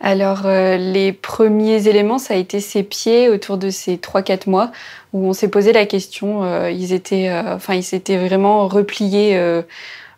[0.00, 4.70] Alors euh, les premiers éléments, ça a été ses pieds autour de ces 3-4 mois
[5.12, 9.40] où on s'est posé la question, ils étaient, enfin ils s'étaient vraiment repliés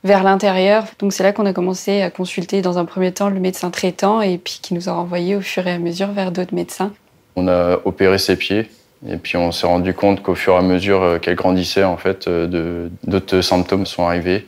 [0.03, 0.85] vers l'intérieur.
[0.99, 4.21] Donc c'est là qu'on a commencé à consulter dans un premier temps le médecin traitant
[4.21, 6.93] et puis qui nous a renvoyés au fur et à mesure vers d'autres médecins.
[7.37, 8.69] On a opéré ses pieds
[9.09, 11.97] et puis on s'est rendu compte qu'au fur et à mesure euh, qu'elle grandissait, en
[11.97, 14.47] fait, euh, d'autres symptômes sont arrivés.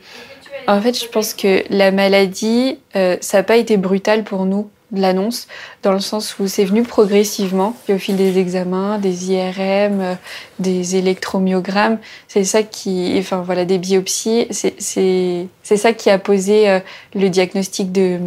[0.67, 4.69] En fait, je pense que la maladie, euh, ça n'a pas été brutal pour nous,
[4.95, 5.47] l'annonce,
[5.81, 7.75] dans le sens où c'est venu progressivement.
[7.89, 10.17] Au fil des examens, des IRM,
[10.59, 16.79] des électromyogrammes, c'est ça qui, enfin voilà, des biopsies, c'est- ça qui a posé
[17.15, 18.19] le diagnostic de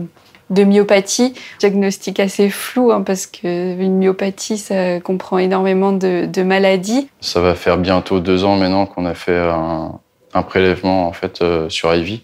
[0.51, 7.09] de myopathie, diagnostic assez flou hein, parce que une myopathie ça comprend énormément de, maladies.
[7.21, 10.01] Ça va faire bientôt deux ans maintenant qu'on a fait un,
[10.43, 12.23] prélèvement en fait euh, sur Ivy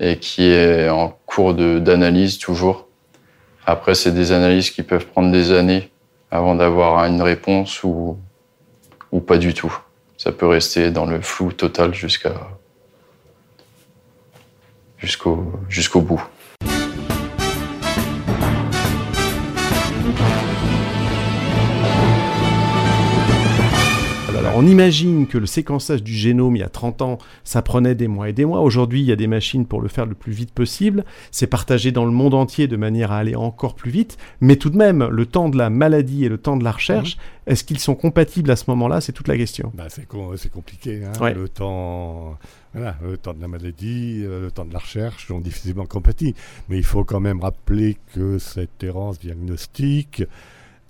[0.00, 2.86] et qui est en cours d'analyse toujours.
[3.66, 5.90] Après, c'est des analyses qui peuvent prendre des années
[6.30, 8.16] avant d'avoir une réponse ou,
[9.12, 9.76] ou pas du tout.
[10.16, 12.32] Ça peut rester dans le flou total jusqu'à
[14.98, 16.22] jusqu'au jusqu'au bout.
[20.16, 20.37] Alors,
[24.58, 28.08] on imagine que le séquençage du génome il y a 30 ans, ça prenait des
[28.08, 28.60] mois et des mois.
[28.60, 31.04] Aujourd'hui, il y a des machines pour le faire le plus vite possible.
[31.30, 34.18] C'est partagé dans le monde entier de manière à aller encore plus vite.
[34.40, 37.16] Mais tout de même, le temps de la maladie et le temps de la recherche,
[37.46, 39.00] est-ce qu'ils sont compatibles à ce moment-là?
[39.00, 39.72] C'est toute la question.
[39.74, 41.02] Bah, c'est com- c'est compliqué.
[41.04, 41.12] hein.
[41.20, 41.32] Ouais.
[41.34, 42.36] Le temps,
[42.74, 46.36] voilà, le temps de la maladie, euh, le temps de la recherche sont difficilement compatibles.
[46.68, 50.24] Mais il faut quand même rappeler que cette errance diagnostique,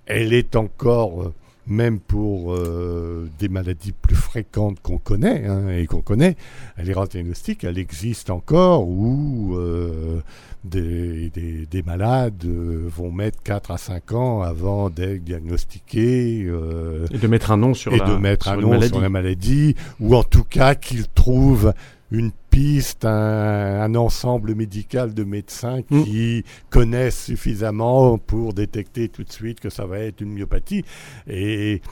[0.06, 1.34] elle est encore, euh,
[1.68, 6.36] même pour euh, des maladies plus fréquentes qu'on connaît hein, et qu'on connaît,
[6.82, 10.20] l'errance diagnostique, elle existe encore où euh,
[10.64, 16.44] des, des- des malades euh, vont mettre 4 à 5 ans avant d'être diagnostiqués.
[16.46, 18.68] euh, Et de mettre un nom sur et la- de mettre sur un une nom
[18.70, 18.88] maladie.
[18.88, 21.72] sur la maladie, ou en tout cas qu'ils trouvent
[22.10, 26.04] une piste, un, un ensemble médical de médecins Mm.
[26.04, 30.84] qui connaissent suffisamment pour détecter tout de suite que ça va être une myopathie.
[31.26, 31.82] Et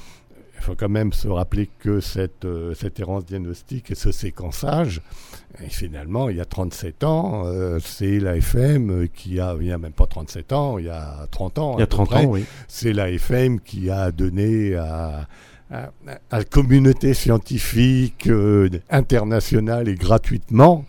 [0.58, 5.02] il faut quand même se rappeler que cette, euh, cette errance diagnostique et ce séquençage,
[5.62, 9.78] et finalement, il y a 37 ans, euh, c'est l'AFM qui a, il n'y a
[9.78, 11.74] même pas 37 ans, il y a 30 ans.
[11.76, 12.44] Il y a 30 ans, oui.
[12.68, 15.28] C'est l'AFM qui a donné à,
[15.70, 15.90] à,
[16.30, 20.84] à la communauté scientifique euh, internationale et gratuitement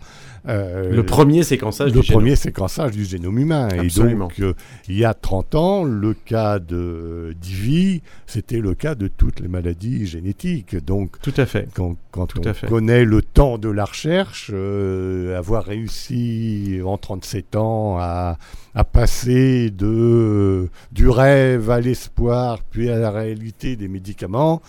[0.48, 2.36] euh, le premier séquençage le du premier génome.
[2.36, 3.68] séquençage du génome humain.
[3.78, 4.28] Absolument.
[4.30, 4.54] Et donc, euh,
[4.88, 9.48] il y a 30 ans, le cas de d'Ivy, c'était le cas de toutes les
[9.48, 10.76] maladies génétiques.
[10.84, 11.68] Donc, tout à fait.
[11.74, 12.66] Quand, quand Tout on à fait.
[12.66, 18.38] connaît le temps de la recherche, euh, avoir réussi en 37 ans à,
[18.74, 24.62] à passer de du rêve à l'espoir, puis à la réalité des médicaments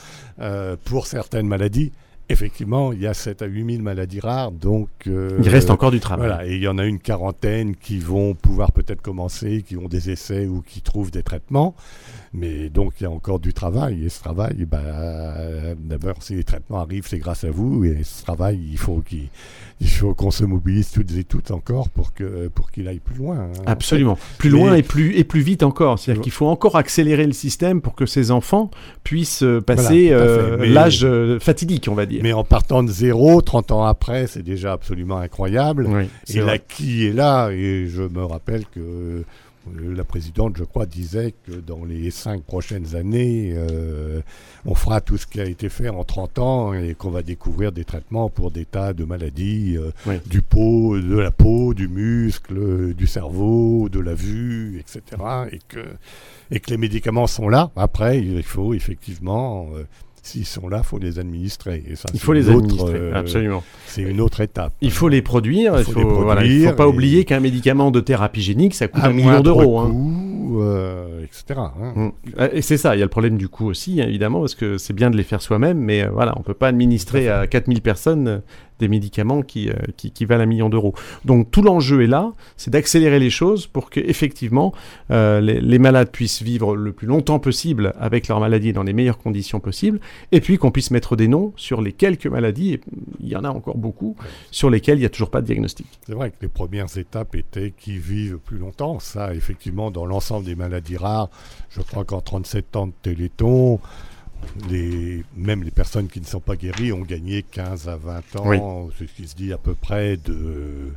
[0.85, 1.91] pour certaines maladies.
[2.31, 4.89] Effectivement, il y a 7 à 8 000 maladies rares, donc...
[5.07, 6.27] euh, Il reste encore du travail.
[6.27, 9.87] Voilà, et il y en a une quarantaine qui vont pouvoir peut-être commencer, qui ont
[9.87, 11.75] des essais ou qui trouvent des traitements.
[12.33, 14.05] Mais donc, il y a encore du travail.
[14.05, 17.83] Et ce travail, euh, d'abord, si les traitements arrivent, c'est grâce à vous.
[17.85, 19.29] Et ce travail, il faut qu'il
[19.81, 23.15] il faut qu'on se mobilise toutes et toutes encore pour que pour qu'il aille plus
[23.15, 23.37] loin.
[23.39, 23.61] hein.
[23.65, 24.11] Absolument.
[24.11, 24.37] En fait.
[24.37, 25.97] Plus loin Mais- et plus, et plus vite encore.
[25.99, 28.69] C'est-à-dire qu'il faut encore accélérer le système pour que ces enfants
[29.03, 32.19] puissent euh, passer Voilà, euh, l'âge euh, fatidique, on va dire.
[32.23, 35.87] Mais en partant de zéro, 30 ans après, c'est déjà absolument incroyable.
[36.25, 37.49] c'est et l'acquis est là?
[37.51, 39.23] Et je me rappelle que
[39.77, 44.21] la présidente, je crois, disait que dans les cinq prochaines années, euh,
[44.65, 47.71] on fera tout ce qui a été fait en 30 ans et qu'on va découvrir
[47.71, 50.15] des traitements pour des tas de maladies euh, Oui.
[50.25, 55.01] du peau, de la peau, du muscle, du cerveau, de la vue, etc.
[55.51, 55.79] Et que,
[56.51, 57.71] et que les médicaments sont là.
[57.75, 59.83] Après, il faut effectivement, euh,
[60.23, 61.83] s'ils sont là, il faut les administrer.
[61.87, 63.63] Et ça, Il faut les une autre, administrer, euh, absolument.
[63.87, 64.73] C'est une autre étape.
[64.81, 66.41] Il faut les produire, il Il faut, faut voilà,
[66.75, 69.79] pas et- oublier qu'un médicament de thérapie génique, ça coûte À un million d'euros.
[69.79, 69.91] hein.
[70.61, 71.59] euh, etc.
[71.59, 71.93] hein.
[71.95, 72.11] Mm.
[72.39, 74.55] Euh, Et c'est ça, il y a le problème du coût aussi, hein, évidemment, parce
[74.55, 77.81] que c'est bien de les faire soi-même, mais voilà, on peut pas administrer à 4000
[77.81, 78.41] personnes
[78.79, 80.93] des médicaments qui, euh, qui, valent un million d'euros.
[81.25, 84.73] Donc tout l'enjeu est là, c'est d'accélérer les choses pour que effectivement
[85.11, 88.93] euh, les, les malades puissent vivre le plus longtemps possible avec leur maladie dans les
[88.93, 89.99] meilleures conditions possibles,
[90.31, 92.81] et puis qu'on puisse mettre des noms sur les quelques maladies, et
[93.19, 94.15] il y en a encore beaucoup,
[94.51, 95.87] sur lesquelles il n'y a toujours pas de diagnostic.
[96.05, 98.99] C'est vrai que les premières étapes étaient qui vivent plus longtemps.
[98.99, 101.29] Ça, effectivement, dans l'ensemble des maladies rares,
[101.69, 103.79] je crois qu'en 37 ans de Téléthon,
[104.69, 108.43] les, même les personnes qui ne sont pas guéries ont gagné 15 à 20 ans,
[108.45, 108.57] Oui.
[108.97, 110.91] c'est ce qui se dit à peu près de,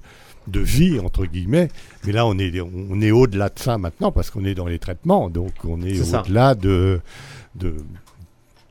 [0.48, 1.68] de vie, entre guillemets.
[2.04, 4.78] Mais là, on est, on est au-delà de ça maintenant parce qu'on est dans les
[4.78, 5.30] traitements.
[5.30, 7.00] Donc, on est, au-delà de,
[7.54, 7.74] de,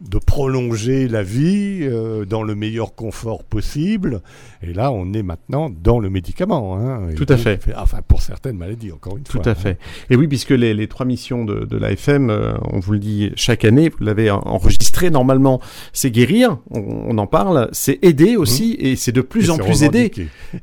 [0.10, 4.22] de prolonger la vie euh, dans le meilleur confort possible.
[4.64, 6.78] Et là, on est maintenant dans le médicament.
[6.78, 7.10] hein.
[7.16, 7.60] Tout à fait.
[7.78, 9.48] Enfin, pour certaines maladies, encore une Tout fois.
[9.48, 9.78] à fait.
[10.10, 13.32] Et oui, puisque les, les trois missions de, de l'AFM, euh, on vous le dit
[13.36, 15.62] chaque année, vous l'avez en- enregistré normalement,
[15.94, 19.46] c'est guérir, on, on en parle, c'est aider aussi, et c'est de plus Mmh.
[19.46, 20.12] Et en plus aider.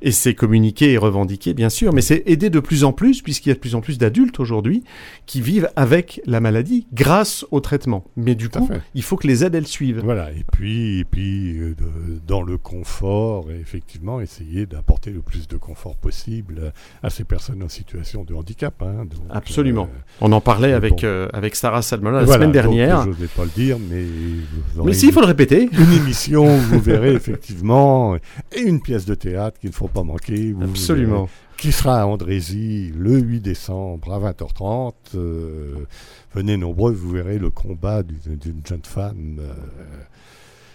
[0.03, 3.49] Et c'est communiquer et revendiquer, bien sûr, mais c'est aider de plus en plus, puisqu'il
[3.51, 4.83] y a de plus en plus d'adultes aujourd'hui
[5.27, 8.05] qui vivent avec la maladie grâce au traitement.
[8.17, 10.01] Mais du Tout coup, il faut que les aides, elles suivent.
[10.03, 11.75] Voilà, et puis, et puis euh,
[12.27, 17.69] dans le confort, effectivement, essayer d'apporter le plus de confort possible à ces personnes en
[17.69, 18.75] situation de handicap.
[18.83, 19.05] hein.
[19.05, 19.85] Donc, Absolument.
[19.95, 21.05] euh, on en parlait avec, bon.
[21.05, 23.05] euh, avec Sarah Salmona la Voilà, semaine dernière.
[23.05, 24.05] Je n'osais pas le dire, mais.
[24.85, 25.69] Mais si, il faut le répéter.
[25.73, 30.03] Une émission, où vous verrez effectivement, et une pièce de théâtre qu'il ne faut pas
[30.03, 30.55] manquer.
[30.63, 31.15] Absolument.
[31.25, 34.93] verrez, qui sera à Andrézy le 8 décembre à 20h30.
[35.17, 35.75] euh,
[36.35, 39.41] venez nombreux, vous verrez le combat d'une jeune femme.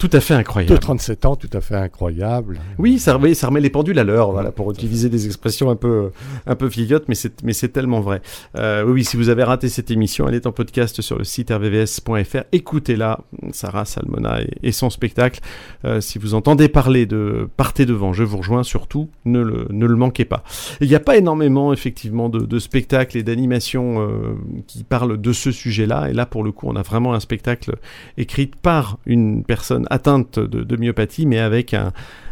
[0.03, 0.73] Tout à fait incroyable.
[0.73, 2.59] de 37 ans, tout à fait incroyable.
[2.77, 5.77] Oui, ça remet, ça remet les pendules à l'heure, voilà, pour utiliser des expressions un
[5.77, 6.11] peu,
[6.45, 8.21] un peu vieillottes, mais c'est, mais c'est tellement vrai.
[8.57, 11.23] Euh, oui, oui, si vous avez raté cette émission, elle est en podcast sur le
[11.23, 12.43] site rvvs.fr.
[12.51, 13.21] Écoutez-la,
[13.53, 15.39] Sarah Salmona et, et son spectacle.
[15.85, 19.85] Euh, si vous entendez parler de Partez devant, je vous rejoins surtout, ne le, ne
[19.85, 20.43] le manquez pas.
[20.81, 24.35] Il n'y a pas énormément, effectivement, de, de spectacles et d'animations euh,
[24.67, 26.09] qui parlent de ce sujet-là.
[26.09, 27.77] Et là, pour le coup, on a vraiment un spectacle
[28.17, 31.91] écrit par une personne atteinte de, de myopathie, mais avec un,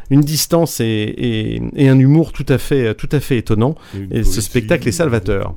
[0.09, 3.75] une distance et, et- et un humour tout à fait, tout à fait étonnant.
[4.11, 5.53] Et ce spectacle est salvateur.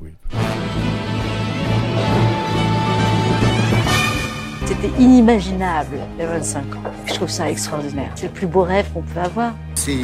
[4.65, 6.81] C'était inimaginable il y a 25 ans.
[7.05, 8.11] Je trouve ça extraordinaire.
[8.15, 9.53] C'est le plus beau rêve qu'on peut avoir.
[9.75, 9.95] C'est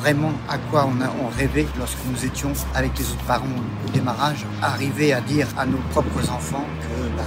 [0.00, 3.46] vraiment à quoi on, a, on rêvait lorsque nous étions avec les autres parents
[3.86, 4.44] au démarrage.
[4.62, 7.24] Arriver à dire à nos propres enfants que bah,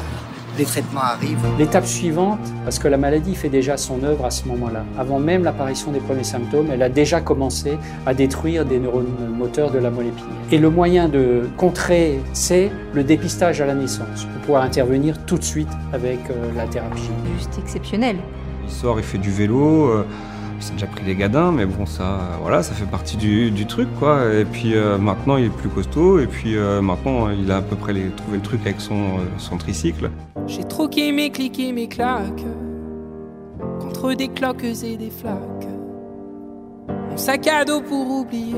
[0.57, 1.37] les traitements arrivent.
[1.57, 5.43] L'étape suivante, parce que la maladie fait déjà son œuvre à ce moment-là, avant même
[5.43, 9.07] l'apparition des premiers symptômes, elle a déjà commencé à détruire des neurones
[9.37, 10.33] moteurs de la moelle épinière.
[10.51, 15.37] Et le moyen de contrer, c'est le dépistage à la naissance, pour pouvoir intervenir tout
[15.37, 17.09] de suite avec euh, la thérapie.
[17.37, 18.17] Juste exceptionnel.
[18.65, 19.89] Il sort, il fait du vélo.
[19.89, 20.05] euh,
[20.63, 23.65] s'est déjà pris des gadins, mais bon, ça, euh, voilà, ça fait partie du, du
[23.65, 24.33] truc, quoi.
[24.33, 27.61] Et puis euh, maintenant, il est plus costaud, et puis euh, maintenant, il a à
[27.61, 30.09] peu près les- trouvé le truc avec son, euh, son tricycle.
[30.47, 32.43] J'ai troqué mes clics et mes claques
[33.79, 35.67] contre des cloques et des flaques.
[37.09, 38.55] Mon sac à dos pour oublier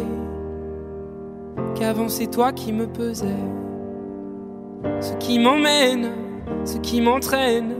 [1.75, 3.27] qu'avant c'est toi qui me pesais.
[4.99, 6.09] Ce qui m'emmène,
[6.65, 7.73] ce qui m'entraîne,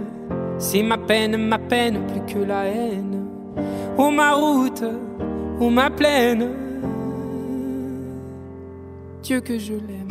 [0.58, 3.21] c'est ma peine, ma peine plus que la haine.
[3.98, 4.84] Oh ma route,
[5.60, 6.48] oh ma plaine,
[9.22, 10.08] Dieu que je l'aime.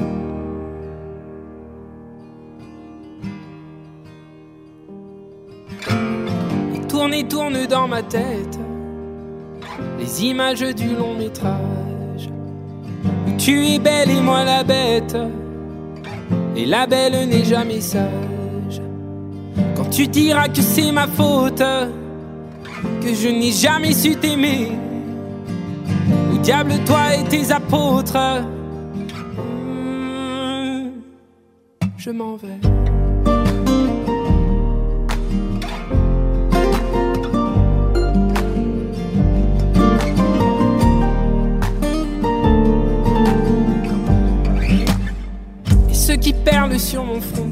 [6.74, 8.58] Et tourne et tourne dans ma tête
[9.98, 12.30] les images du long métrage.
[13.38, 15.16] Tu es belle et moi la bête.
[16.56, 18.82] Et la belle n'est jamais sage.
[19.74, 21.62] Quand tu diras que c'est ma faute,
[23.02, 24.72] que je n'ai jamais su t'aimer.
[26.32, 28.16] Au diable, toi et tes apôtres.
[29.66, 30.90] Hmm,
[31.96, 32.60] Je m'en vais.
[45.90, 47.50] Et ceux qui perlent sur mon front,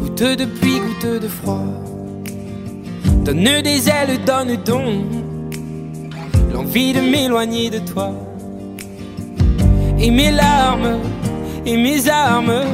[0.00, 1.64] goutteux de pluie, goutteux de froid,
[3.24, 5.06] donne des ailes, donne donc
[6.52, 8.12] l'envie de m'éloigner de toi.
[9.98, 10.98] Et mes larmes
[11.64, 12.64] et mes armes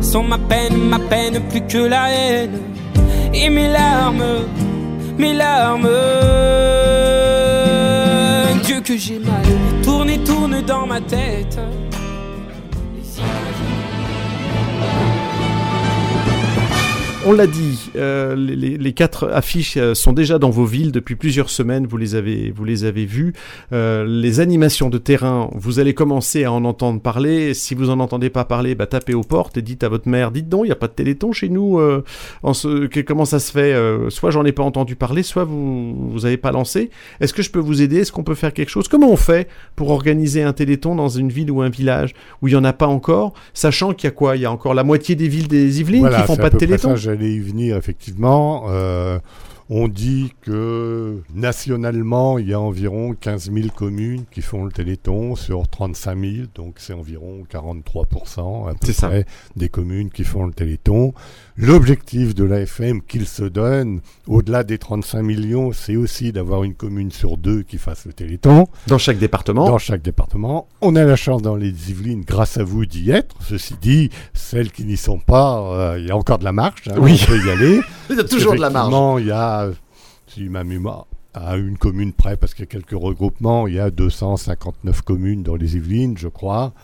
[0.00, 2.58] sont ma peine, ma peine plus que la haine.
[3.34, 4.46] Et mes larmes,
[5.18, 5.88] mes larmes,
[8.64, 9.44] Dieu que j'ai mal,
[9.82, 11.58] tourne et tourne dans ma tête.
[17.28, 20.92] On l'a dit, euh, les, les- les quatre affiches euh, sont déjà dans vos villes
[20.92, 21.84] depuis plusieurs semaines.
[21.84, 23.32] Vous les avez, vous les avez vues.
[23.72, 27.52] Euh, les animations de terrain, vous allez commencer à en entendre parler.
[27.52, 30.30] Si vous en entendez pas parler, bah, tapez aux portes et dites à votre mère,
[30.30, 31.80] dites donc, il n'y a pas de téléthon chez nous.
[31.80, 32.04] euh,
[32.44, 35.42] en ce, que- comment ça se fait euh, Soit j'en ai pas entendu parler, soit
[35.42, 36.90] vous vous avez pas lancé.
[37.20, 37.96] Est-ce que je peux vous aider?
[38.02, 38.86] Est-ce qu'on peut faire quelque chose?
[38.86, 42.52] Comment on fait pour organiser un téléthon dans une ville ou un village où il
[42.52, 44.36] y en a pas encore, sachant qu'il y a quoi?
[44.36, 46.56] Il y a encore la moitié des villes des Yvelines Voilà, qui font pas de
[46.56, 46.96] téléthon?
[46.96, 48.66] ça, J'allais y venir, effectivement.
[48.68, 49.18] Euh,
[49.70, 55.34] on dit que nationalement, il y a environ 15 000 communes qui font le Téléthon
[55.34, 59.10] sur 35 000, donc c'est environ 43% à peu ça.
[59.56, 61.14] des communes qui font le Téléthon.
[61.58, 67.10] L'objectif de l'AFM qu'il se donne, au-delà des 35 millions, c'est aussi d'avoir une commune
[67.10, 68.66] sur deux qui fasse le Téléthon.
[68.88, 69.66] Dans chaque département.
[69.66, 70.68] Dans chaque département.
[70.82, 73.36] On a la chance dans les Yvelines, grâce à vous, d'y être.
[73.40, 75.60] Ceci dit, celles qui n'y sont pas,
[75.94, 76.88] euh, il y a encore de la marche.
[76.88, 77.18] hein, Oui.
[77.22, 77.80] On peut y aller.
[78.10, 78.68] Il y a toujours de la.
[78.68, 79.70] Effectivement, Il y a,
[80.26, 83.80] si ma mémoire, à une commune près, parce qu'il y a quelques regroupements, il y
[83.80, 86.74] a 259 communes dans les Yvelines, je crois.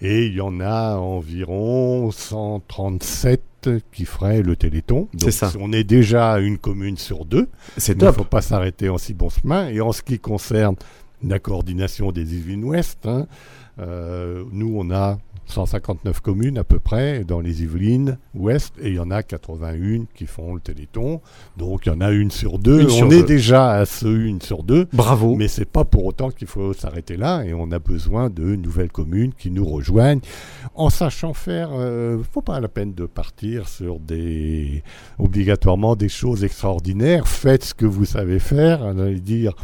[0.00, 3.42] Et il y en a environ 137
[3.92, 5.08] qui feraient le Téléthon.
[5.14, 5.52] Donc, ça.
[5.58, 7.48] On est déjà une commune sur deux.
[7.76, 8.02] C'est top.
[8.02, 9.68] Il ne faut pas s'arrêter en si bon chemin.
[9.68, 10.76] Et en ce qui concerne
[11.22, 13.26] la coordination des Yvelines Ouest, hein,
[13.78, 18.94] euh, nous, on a 159 communes à peu près dans les Yvelines Ouest et il
[18.94, 21.20] y en a 81 qui font le Téléthon.
[21.56, 22.82] Donc il y en a une sur deux.
[22.82, 23.26] Une sur on est deux.
[23.26, 24.86] déjà à ce une sur deux.
[24.92, 25.34] Bravo.
[25.36, 28.92] Mais c'est pas pour autant qu'il faut s'arrêter là et on a besoin de nouvelles
[28.92, 30.20] communes qui nous rejoignent
[30.74, 31.70] en sachant faire.
[31.72, 34.82] Euh, faut pas la peine de partir sur des
[35.18, 37.28] obligatoirement des choses extraordinaires.
[37.28, 38.80] Faites ce que vous savez faire.
[38.82, 39.54] On allait dire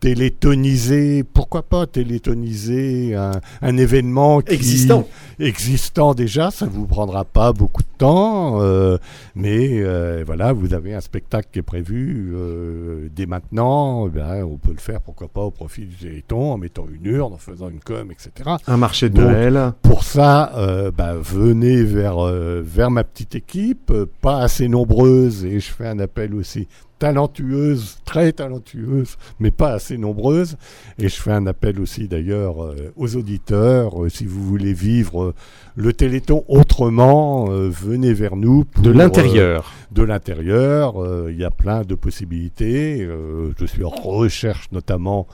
[0.00, 3.32] télétoniser, pourquoi pas télétoniser un,
[3.62, 5.06] un événement qui- Existant.
[5.40, 8.98] existant déjà, ça vous prendra pas beaucoup de temps, euh,
[9.34, 14.44] mais euh, voilà, vous avez un spectacle qui est prévu euh, dès maintenant, eh ben,
[14.44, 17.38] on peut le faire, pourquoi pas, au profit du Téléthon, en mettant une urne, en
[17.38, 18.50] faisant une com, etc.
[18.66, 19.72] Un marché de Donc, Noël.
[19.82, 20.52] Pour ça,
[20.96, 22.18] bah, venez vers,
[22.62, 26.68] vers ma petite équipe, pas assez nombreuse, et je fais un appel aussi
[26.98, 30.56] talentueuse, très talentueuse, mais pas assez nombreuse.
[30.98, 35.24] Et je fais un appel aussi d'ailleurs euh, aux auditeurs, euh, si vous voulez vivre
[35.24, 35.34] euh,
[35.76, 38.64] le Téléthon autrement, venez vers nous.
[38.64, 39.72] pour, De l'intérieur.
[39.92, 40.96] de l'intérieur,
[41.28, 43.08] il y a plein de possibilités.
[43.56, 45.28] Je suis en recherche notamment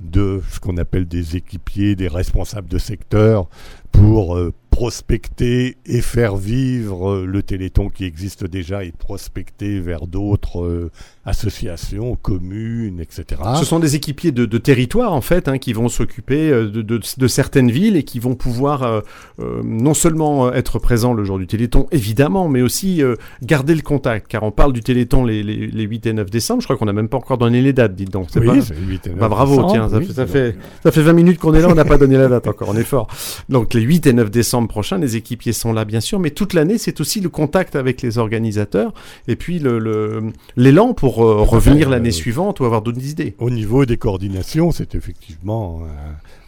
[0.00, 3.50] de ce qu'on appelle des équipiers, des responsables de secteur
[3.90, 4.38] pour
[4.72, 10.90] prospecter et faire vivre euh, le Téléthon qui existe déjà et prospecter vers d'autres euh,
[11.24, 13.40] associations, communes, etc.
[13.58, 16.82] Ce sont des équipiers de, de territoire en fait hein, qui vont s'occuper euh, de,
[16.82, 19.00] de, de, certaines villes et qui vont pouvoir euh,
[19.40, 23.02] euh, non seulement être présents le jour du Téléthon évidemment, mais aussi
[23.42, 24.26] garder le contact.
[24.28, 26.60] Car on parle du Téléthon les, les, les 8 et 9 décembre.
[26.60, 28.28] Je crois qu'on n'a même pas encore donné les dates, dites donc.
[28.36, 28.60] Oui, pas...
[28.60, 31.12] c'est 8 et 9 bah, bravo, décembre, tiens, ça, fait, ça, fait, ça fait 20
[31.12, 32.68] minutes qu'on est là, on n'a pas donné la date encore.
[32.70, 33.06] On est fort.
[33.48, 36.54] Donc les 8 et 9 décembre prochains, les équipiers sont là bien sûr, mais toute
[36.54, 38.92] l'année c'est aussi le contact avec les organisateurs
[39.28, 43.34] et puis l'élan le, pour euh, revenir l'année suivante ou avoir d'autres idées.
[43.38, 45.82] Au niveau des coordinations, c'est effectivement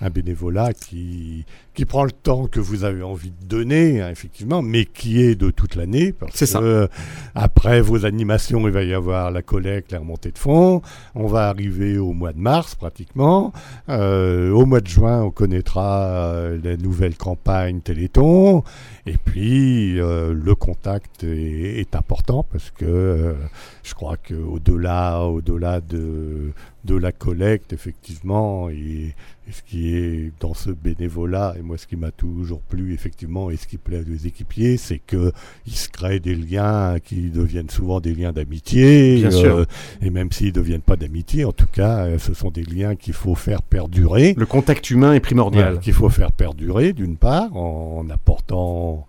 [0.05, 1.44] un, bénévolat qui,
[1.74, 5.34] qui prend le temps que vous avez envie de donner, hein, effectivement, mais qui est
[5.34, 6.14] de toute l'année.
[6.32, 6.61] C'est ça.
[6.61, 6.86] Euh,
[7.34, 10.82] après vos animations, il va y avoir la collecte, la remontée de fonds.
[11.14, 13.52] On va arriver au mois de mars, pratiquement.
[13.88, 18.62] Euh, au mois de juin, on connaîtra euh, la nouvelle campagne Téléthon.
[19.07, 23.34] Et puis, euh, le contact est, est, important parce que
[23.82, 26.52] je crois qu'au-delà au -delà de,
[26.85, 29.14] de la collecte, effectivement, et,
[29.49, 33.51] et, ce qui est dans ce bénévolat, et moi ce qui m'a toujours plu, effectivement,
[33.51, 35.32] et ce qui plaît aux équipiers, c'est qu'ils
[35.76, 39.24] se créent des liens qui deviennent souvent des liens d'amitié.
[39.24, 39.64] Euh,
[40.03, 42.97] et même s'ils ne deviennent pas d'amitié, en tout cas, euh, ce sont des liens
[42.97, 44.35] qu'il faut faire perdurer.
[44.37, 45.80] Le contact humain est primordial.
[45.80, 49.07] Qu'il faut faire perdurer, d'une part, en, en apportant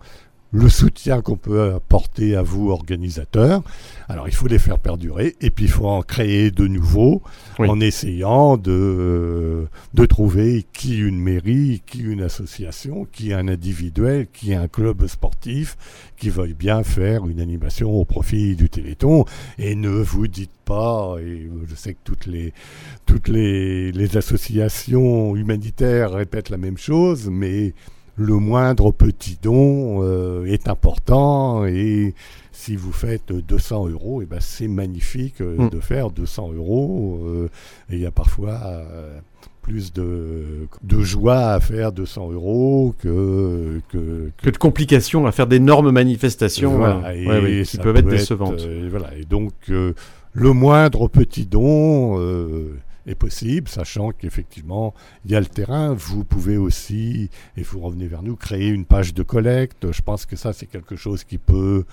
[0.56, 3.62] le soutien qu'on peut apporter à vous, organisateurs.
[4.08, 7.22] Alors, il faut les faire perdurer et puis il faut en créer de nouveaux
[7.58, 7.68] oui.
[7.68, 14.54] en essayant de, de trouver qui une mairie, qui une association, qui un individuel, qui
[14.54, 15.76] un club sportif
[16.16, 19.26] qui veuille bien faire une animation au profit du Téléthon.
[19.58, 22.54] Et ne vous dites pas, et je sais que toutes les,
[23.04, 27.74] toutes les, les associations humanitaires répètent la même chose, mais
[28.16, 32.14] le moindre petit don euh, est important et
[32.50, 35.68] si vous faites 200 euros, et ben c'est magnifique euh, mm.
[35.68, 37.20] de faire 200 euros.
[37.26, 37.50] Euh,
[37.90, 38.58] et il y a parfois
[39.60, 45.32] plus de, de, joie à faire 200 euros que, que, que, que de complications à
[45.32, 48.60] faire d'énormes manifestations voilà, et ouais, ouais, qui peuvent peut être décevantes.
[48.60, 52.18] Être, voilà, et donc le moindre petit don
[53.06, 54.94] est possible, sachant qu'effectivement,
[55.24, 55.94] il y a le terrain.
[55.94, 59.92] Vous pouvez aussi, et vous revenez vers nous, créer une page de collecte.
[59.92, 61.84] Je pense que ça, c'est quelque chose qui peut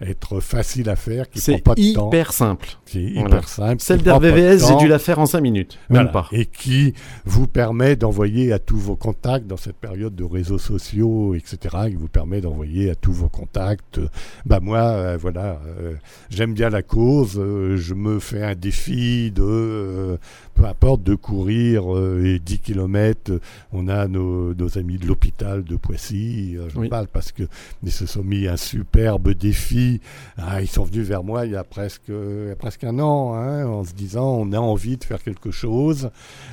[0.00, 2.10] être facile à faire, qui prend pas de temps.
[2.10, 2.68] C'est hyper simple.
[2.86, 3.28] C'est voilà.
[3.28, 3.82] hyper simple.
[3.82, 6.10] Celle d'RVVS, j'ai dû la faire en 5 minutes, même voilà.
[6.10, 6.28] pas.
[6.32, 6.94] Et qui
[7.24, 11.96] vous permet d'envoyer à tous vos contacts dans cette période de réseaux sociaux, etc., qui
[11.96, 14.00] vous permet d'envoyer à tous vos contacts.
[14.46, 15.94] Bah moi, euh, voilà, euh,
[16.30, 17.38] j'aime bien la cause.
[17.38, 20.18] Euh, je me fais un défi de
[20.60, 23.40] peu importe de courir euh, 10 km.
[23.72, 26.88] On a nos, nos amis de l'hôpital de Poissy, euh, je oui.
[26.90, 27.44] parle parce que
[27.82, 30.02] ils se sont mis un superbe défi.
[30.36, 32.98] Ah, ils sont venus vers moi il y a presque, il y a presque un
[32.98, 36.10] an, hein, en se disant on a envie de faire quelque chose.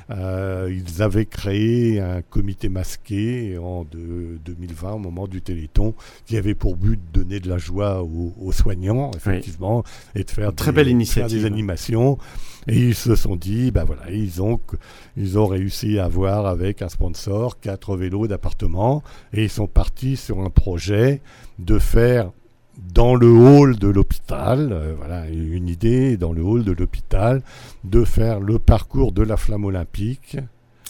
[0.09, 5.93] Euh, ils avaient créé un comité masqué en de, 2020 au moment du Téléthon
[6.25, 9.83] qui avait pour but de donner de la joie aux, aux soignants, effectivement,
[10.15, 10.21] oui.
[10.21, 11.41] et de faire, Très des, belle initiative.
[11.41, 12.17] Faire des animations.
[12.67, 14.59] Et ils se sont dit, ben voilà, ils ont,
[15.15, 19.03] ils ont réussi à avoir avec un sponsor quatre vélos d'appartement
[19.33, 21.21] et ils sont partis sur un projet
[21.59, 22.31] de faire
[22.93, 27.41] dans le hall de l'hôpital, euh, voilà une idée dans le hall de l'hôpital,
[27.83, 30.37] de faire le parcours de la flamme olympique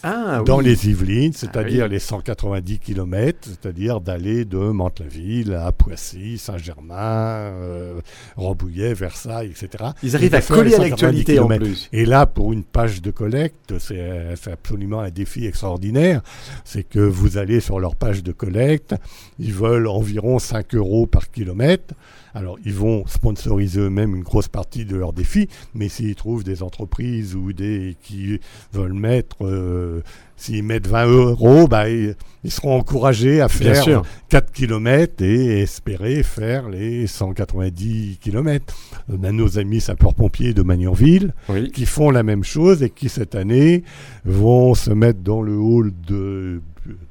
[0.04, 0.66] ah, dans oui.
[0.66, 1.93] les Yvelines, c'est-à-dire ah, oui.
[1.93, 8.00] les 190 km, c'est-à-dire d'aller de Mantes-la-Ville à Poissy, Saint-Germain, euh,
[8.36, 9.91] Rambouillet, Versailles, etc.
[10.04, 11.89] Ils arrivent à coller à l'actualité en plus.
[11.91, 16.22] Et là, pour une page de collecte, c'est absolument un défi extraordinaire.
[16.64, 18.95] C'est que vous allez sur leur page de collecte,
[19.39, 21.93] ils veulent environ 5 euros par kilomètre.
[22.34, 26.62] Alors, ils vont sponsoriser eux-mêmes une grosse partie de leurs défis, mais s'ils trouvent des
[26.62, 28.39] entreprises ou des qui
[28.72, 29.87] veulent mettre, euh,
[30.36, 36.24] s'ils mettent 20 euros, bah, ils, ils, seront encouragés à faire 4 km et espérer
[36.24, 38.76] faire les 190 km.
[39.10, 41.72] On a nos amis sapeurs-pompiers de Magnanville oui.
[41.72, 43.84] qui font la même chose et qui, cette année,
[44.26, 46.62] vont se mettre dans le hall de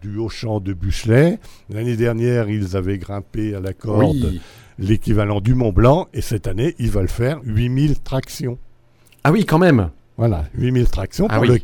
[0.00, 1.38] du Haut-Champ de Buchelet.
[1.68, 4.40] L'année dernière, ils avaient grimpé à la corde oui
[4.78, 8.58] l'équivalent du Mont Blanc, et cette année, ils veulent faire 8000 tractions.
[9.24, 11.60] Ah oui, quand même voilà, 8000 tractions ah pour oui.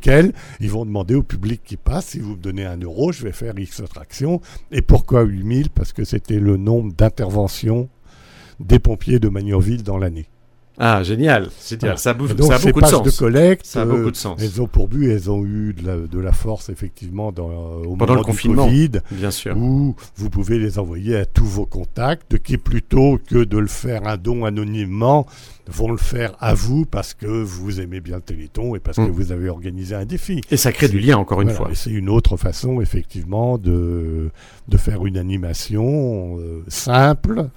[0.61, 3.33] ils vont demander au public qui passe, si vous me donnez un euro, je vais
[3.33, 4.41] faire X tractions.
[4.71, 7.89] Et pourquoi 8000 Parce que c'était le nombre d'interventions
[8.61, 10.27] des pompiers de Magnanville dans l'année.
[10.79, 11.49] Ah, génial.
[11.59, 11.97] C'est Voilà.
[11.97, 13.03] ça, bouffe- donc, ça a ces beaucoup de sens.
[13.03, 14.41] de collecte, Ça a euh, beaucoup de sens.
[14.43, 17.85] Elles ont pour but, elles ont eu de la, de la force effectivement dans, euh,
[17.85, 19.57] au Pendant moment le confinement, du Covid, bien sûr.
[19.57, 24.07] où vous pouvez les envoyer à tous vos contacts, qui plutôt que de le faire
[24.09, 25.27] un don anonymement,
[25.69, 29.07] vont le faire à vous parce que vous aimez bien le Téléthon et parce Mm.
[29.07, 30.41] que vous avez organisé un défi.
[30.51, 31.71] Et ça crée du lien, encore une Voilà, fois.
[31.75, 34.31] c'est une autre façon effectivement de,
[34.69, 37.49] de faire une animation euh, simple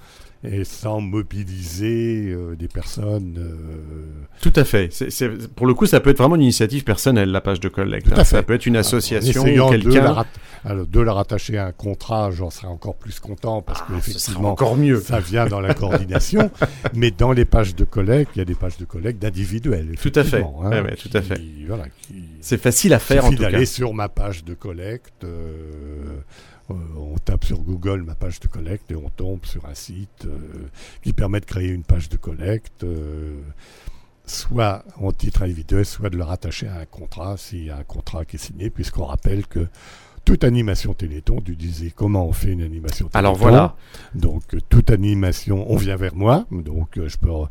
[0.44, 3.36] et sans mobiliser euh, des personnes.
[3.38, 4.92] euh, Tout à fait.
[4.92, 7.68] C'est- c'est- pour le coup, ça peut être vraiment une initiative personnelle, la page de
[7.68, 8.06] collecte.
[8.06, 8.24] Tout à hein.
[8.24, 8.36] fait.
[8.36, 10.24] Ça peut être une association ou de quelqu'un.
[10.64, 14.50] alors, de la rattacher à un contrat, j'en serais encore plus content parce que effectivement,
[14.50, 15.00] encore mieux.
[15.00, 16.50] ça vient dans la coordination.
[16.94, 19.96] mais dans les pages de collecte, il y a des pages de collecte d'individuels.
[20.00, 20.38] Tout à fait.
[20.38, 21.40] effectivement, hein, Ouais, ouais, tout à fait.
[21.66, 23.50] voilà, qui- C'est facile à faire, en tout cas.
[23.50, 25.24] d'aller sur ma page de collecte.
[25.24, 26.18] euh,
[26.68, 30.66] on tape sur Google ma page de collecte et on tombe sur un site euh,
[31.02, 32.84] qui permet de créer une page de collecte.
[32.84, 33.40] euh,
[34.26, 37.84] soit en titre individuel, soit de le rattacher à un contrat, s'il y a un
[37.84, 39.68] contrat qui est signé, puisqu'on rappelle que
[40.24, 43.18] toute animation Téléthon, tu disais comment on fait une animation Téléthon.
[43.18, 43.76] Alors voilà.
[44.14, 47.44] Donc euh, toute animation, on vient vers moi, donc euh, je peux euh,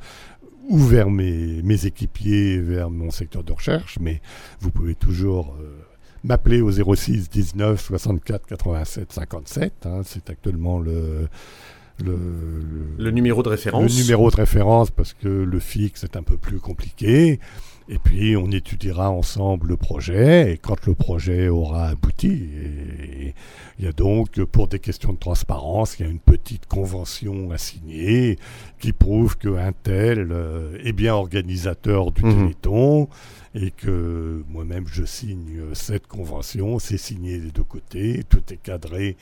[0.67, 4.21] ou vers mes, mes équipiers, vers mon secteur de recherche, mais
[4.59, 5.79] vous pouvez toujours euh,
[6.25, 9.73] m'appeler au 06 19 64 87 57.
[9.85, 11.27] hein, c'est actuellement le,
[12.03, 12.17] le,
[12.97, 13.95] Le numéro de référence.
[13.95, 17.39] le numéro de référence parce que le fixe est un peu plus compliqué.
[17.87, 23.24] Et puis on étudiera ensemble le projet et quand le projet aura abouti, et
[23.77, 27.51] il y a donc pour des questions de transparence, il y a une petite convention
[27.51, 28.37] à signer
[28.79, 32.33] qui prouve qu'un tel euh, est bien organisateur du Mhm.
[32.35, 33.07] Téléthon
[33.53, 39.15] et que moi-même je signe cette convention, c'est signé des deux côtés, tout est cadré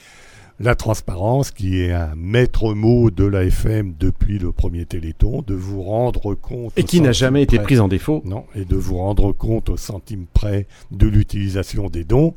[0.60, 5.82] la transparence, qui est un maître mot de l'AFM depuis le premier Téléthon, de vous
[5.82, 6.74] rendre compte.
[6.78, 8.22] Et qui n'a jamais été prise en défaut.
[8.24, 12.36] Non, et de vous rendre compte au centime près de l'utilisation des dons.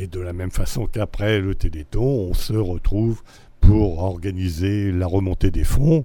[0.00, 3.22] Et de la même façon qu'après le Téléthon, on se retrouve
[3.60, 6.04] pour organiser la remontée des fonds,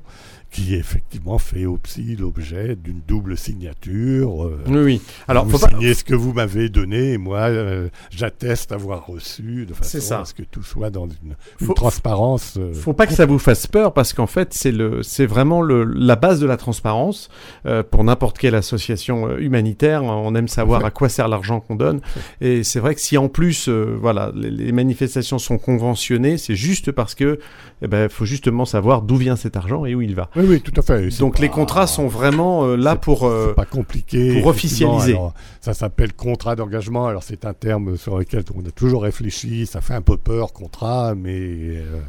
[0.53, 4.45] qui effectivement fait aussi l'objet d'une double signature.
[4.45, 5.01] euh, Oui, oui.
[5.27, 9.05] Alors, vous faut pas- signez ce que vous m'avez donné, et moi, euh, j'atteste avoir
[9.07, 10.19] reçu, de C'est façon ça.
[10.21, 12.55] à ce que tout soit dans une, une Faut- transparence.
[12.57, 15.61] euh, Faut pas que ça vous fasse peur parce qu'en fait c'est le c'est vraiment
[15.61, 17.29] le, la base de la transparence
[17.65, 20.03] euh, pour n'importe quelle association humanitaire.
[20.03, 21.99] On aime savoir à quoi sert l'argent qu'on donne
[22.41, 26.55] et c'est vrai que si en plus euh, voilà les, les manifestations sont conventionnées, c'est
[26.55, 27.39] juste parce que
[27.81, 30.29] eh ben faut justement savoir d'où vient cet argent et où il va.
[30.35, 31.09] Oui, oui, tout à fait.
[31.19, 34.33] Donc les contrats sont vraiment euh, là pour euh, pas compliqué.
[34.39, 35.11] pour officialiser.
[35.13, 37.07] Alors, ça s'appelle contrat d'engagement.
[37.07, 39.65] Alors c'est un terme sur lequel on a toujours réfléchi.
[39.65, 41.99] Ça fait un peu peur, contrat, mais euh,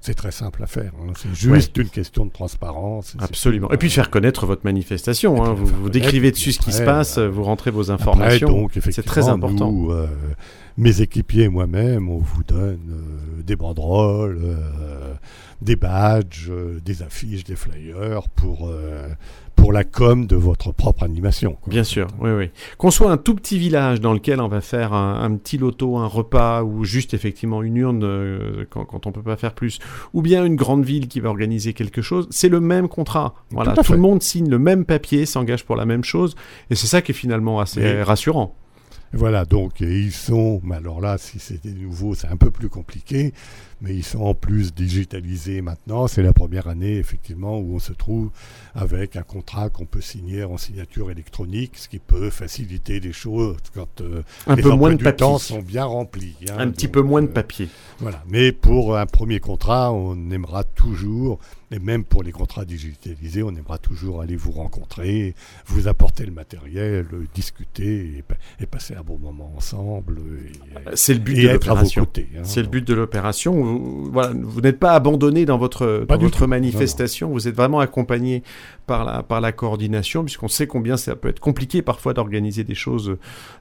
[0.00, 0.92] c'est très simple à faire.
[1.02, 1.12] hein.
[1.16, 3.16] C'est juste une question de transparence.
[3.18, 3.70] Absolument.
[3.72, 5.42] Et puis de faire connaître votre manifestation.
[5.44, 5.52] hein.
[5.54, 8.68] Vous, vous décrivez dessus ce qui se passe, vous rentrez vos informations.
[8.90, 9.72] C'est très important.
[9.72, 10.06] nous, euh,
[10.76, 12.78] mes équipiers et moi-même, on vous donne
[13.44, 14.38] des banderoles,
[15.62, 19.08] des badges, euh, des affiches, des flyers pour, euh,
[19.56, 21.56] pour la com de votre propre animation.
[21.60, 21.70] quoi.
[21.70, 22.50] Bien sûr, oui, oui.
[22.78, 25.96] Qu'on soit un tout petit village dans lequel on va faire un, un petit loto,
[25.96, 29.78] un repas, ou juste effectivement une urne euh, quand, quand on peut pas faire plus,
[30.12, 33.34] ou bien une grande ville qui va organiser quelque chose, c'est le même contrat.
[33.50, 36.34] Voilà, Tout le monde signe le même papier, s'engage pour la même chose,
[36.70, 38.54] et c'est ça qui est finalement assez Mais- rassurant.
[39.16, 42.68] Voilà, donc et ils sont, mais alors là, si c'était nouveau, c'est un peu plus
[42.68, 43.32] compliqué,
[43.80, 46.06] mais ils sont en plus digitalisés maintenant.
[46.06, 48.30] C'est la première année, effectivement, où on se trouve
[48.74, 53.56] avec un contrat qu'on peut signer en signature électronique, ce qui peut faciliter les choses
[53.74, 55.16] quand euh, Un les peu moins emplois de du papier.
[55.18, 56.34] temps sont bien remplis.
[56.50, 56.54] hein.
[56.58, 57.68] un petit Donc, peu moins de euh, papier.
[58.00, 61.38] Voilà, mais pour un premier contrat, on aimera toujours,
[61.72, 65.34] et même pour les contrats digitalisés, on aimera toujours aller vous rencontrer,
[65.66, 70.18] vous apporter le matériel, euh, discuter et, pa- et passer un bon moment ensemble.
[70.20, 72.02] et- C'est le but et de l'opération.
[72.36, 72.40] hein.
[72.44, 73.52] C'est le but de l'opération.
[73.52, 76.14] Vous, voilà, vous n'êtes pas abandonné dans votre, dans.
[76.44, 77.30] Non, manifestation.
[77.30, 78.42] Vous êtes vraiment accompagné
[78.86, 82.74] par la, par la coordination, puisqu'on sait combien ça peut être compliqué parfois d'organiser des
[82.74, 83.16] choses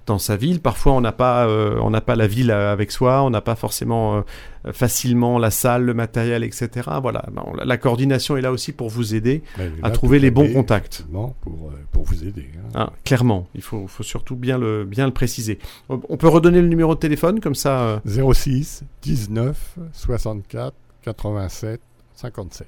[0.05, 0.59] dans sa ville.
[0.61, 3.41] Parfois, on n'a pas, euh, on n'a pas la ville euh, avec soi, on n'a
[3.41, 6.69] pas forcément euh, facilement la salle, le matériel, etc.
[7.01, 7.25] Voilà.
[7.63, 11.05] La, coordination est là aussi pour vous aider est à trouver les bons contacts.
[11.11, 12.49] Pour, euh, pour vous aider.
[12.57, 12.69] hein.
[12.75, 15.59] Ah, clairement, il faut, faut surtout bien le, bien le préciser.
[15.89, 17.99] On on peut redonner le numéro de téléphone comme ça.
[18.07, 20.73] euh, 06 19 64
[21.03, 21.79] 87
[22.15, 22.67] 57.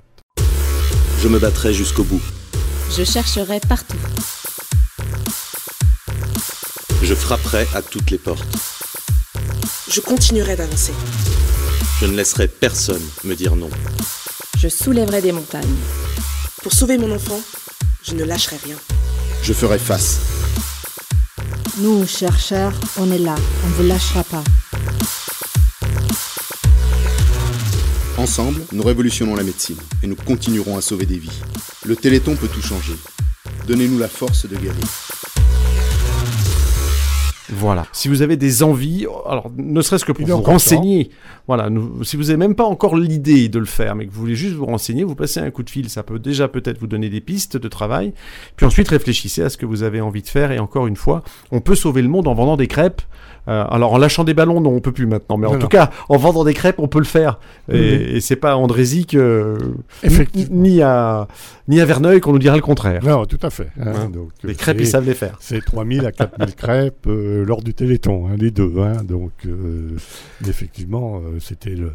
[1.20, 2.22] Je me battrai jusqu'au bout.
[2.96, 3.98] Je chercherai partout.
[7.04, 8.48] Je frapperai à toutes les portes.
[9.90, 10.94] Je continuerai d'avancer.
[12.02, 13.70] Je ne laisserai personne me dire non.
[14.58, 15.76] Je soulèverai des montagnes.
[16.64, 17.40] Pour sauver mon enfant,
[18.04, 18.78] Je ne lâcherai rien.
[19.44, 20.20] Je ferai face.
[21.80, 23.36] Nous, chercheurs, on est là.
[23.66, 24.44] On ne vous lâchera pas.
[28.18, 31.40] Ensemble, nous révolutionnons la médecine et nous continuerons à sauver des vies.
[31.86, 32.94] Le Téléthon peut tout changer.
[33.68, 34.82] Donnez-nous la force de guérir.
[37.50, 37.86] Voilà.
[37.94, 41.12] Si vous avez des envies, alors ne serait-ce que pour vous renseigner,
[41.48, 41.70] voilà.
[41.70, 44.36] nous- si vous n'avez même pas encore l'idée de le faire, mais que vous voulez
[44.36, 45.90] juste vous renseigner, vous passez un coup de fil.
[45.90, 48.14] Ça peut déjà peut-être vous donner des pistes de travail.
[48.58, 50.52] Puis ensuite réfléchissez à ce que vous avez envie de faire.
[50.52, 53.02] Et encore une fois, on peut sauver le monde en vendant des crêpes.
[53.48, 55.38] Euh, alors en lâchant des ballons, non, on peut plus maintenant.
[55.38, 55.70] Mais en Non, tout non.
[55.70, 57.40] cas, en vendant des crêpes, on peut le faire.
[57.72, 58.16] Et, Oui.
[58.16, 59.58] et c'est pas à Andrézic euh,
[60.04, 60.58] Effectivement.
[60.62, 61.28] ni à
[61.68, 63.04] ni à Verneuil qu'on nous dira le contraire.
[63.04, 63.70] Non, tout à fait.
[63.80, 63.94] hein.
[63.96, 64.10] Hein.
[64.10, 65.38] Donc, Les crêpes, ils savent les faire.
[65.40, 68.74] C'est 3000 à 4000 crêpes euh, lors du Téléthon, hein, les deux.
[68.80, 69.04] hein.
[69.04, 69.96] Donc, euh,
[70.48, 71.92] effectivement, c'était le,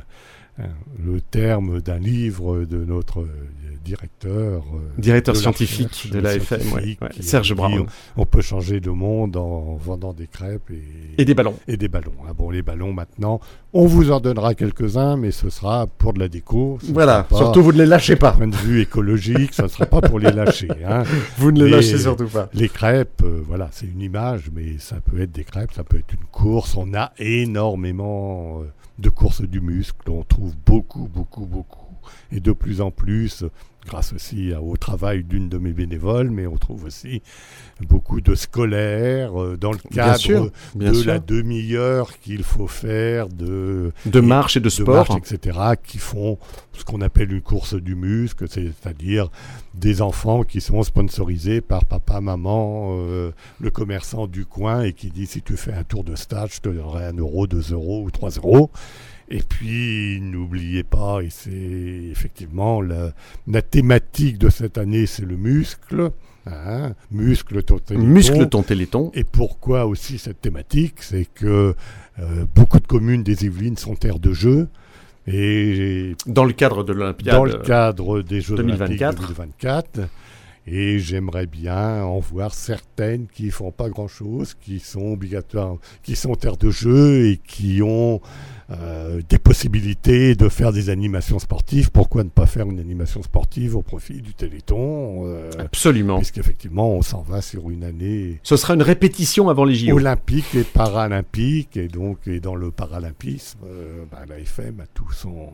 [1.05, 3.27] le terme d'un livre de notre euh,
[3.85, 4.63] directeur.
[4.75, 7.87] euh, Directeur de la scientifique de l'AFM, ouais, Serge Brown.
[8.17, 11.55] On, on peut changer le monde en vendant des crêpes et, Et des ballons.
[11.67, 12.13] Et des ballons.
[12.29, 13.41] Ah bon, les ballons maintenant,
[13.73, 16.79] on vous en donnera quelques-uns, mais ce sera pour de la déco.
[16.85, 18.33] Voilà, pas- surtout vous ne les lâchez pas.
[18.33, 20.69] Point de vue écologique, ça ne sera pas pour les lâcher.
[20.87, 21.03] hein.
[21.39, 22.49] Vous ne les lâchez surtout pas.
[22.53, 25.97] Les crêpes, euh, voilà, c'est une image, mais ça peut être des crêpes, ça peut
[25.99, 26.77] être une course.
[26.77, 28.65] On a énormément euh,
[28.99, 30.11] de courses du muscle.
[30.11, 31.97] On trouve beaucoup, beaucoup, beaucoup.
[32.31, 33.45] Et de plus en plus,
[33.87, 37.23] grâce aussi au travail d'une de mes bénévoles, mais on trouve aussi
[37.89, 41.07] beaucoup de scolaires euh, dans le Bien cadre sûr, bien de sûr.
[41.09, 45.09] la demi-heure qu'il faut faire de, De marche et de sport.
[45.11, 46.39] marche, etc., qui font
[46.73, 49.31] ce qu'on appelle une course du muscle, c'est-à-dire
[49.75, 55.11] des enfants qui sont sponsorisés par papa, maman, euh, le commerçant du coin, et qui
[55.11, 58.03] dit si tu fais un tour de stage, je te donnerai un euro, deux euros
[58.05, 58.71] ou trois euros.
[59.33, 63.13] Et puis, n'oubliez pas, et c'est effectivement la,
[63.47, 66.11] la thématique de cette année, c'est le muscle.
[66.45, 68.07] Hein, muscle ton téléthon.
[68.07, 69.11] Muscle ton téléthon.
[69.15, 71.75] Et pourquoi aussi cette thématique C'est que
[72.19, 74.69] euh, beaucoup de communes des Yvelines sont terres de jeu.
[75.27, 79.19] Et Dans le cadre de l'Olympiade dans le cadre des Jeux 2024.
[79.19, 80.01] Olympiques 2024.
[80.67, 86.35] Et j'aimerais bien en voir certaines qui font pas grand-chose, qui sont obligatoires, qui sont
[86.37, 88.21] terres de jeu et qui ont
[88.81, 91.91] euh, des possibilités de faire des animations sportives.
[91.91, 96.17] Pourquoi ne pas faire une animation sportive au profit du Téléthon euh, Absolument.
[96.19, 99.97] Puisqu'effectivement, on s'en va sur une année Ce sera une répétition avant les JO.
[99.97, 101.77] olympique et paralympique.
[101.77, 105.49] Et donc, et dans le paralympisme, euh, bah, la FM a, tout son,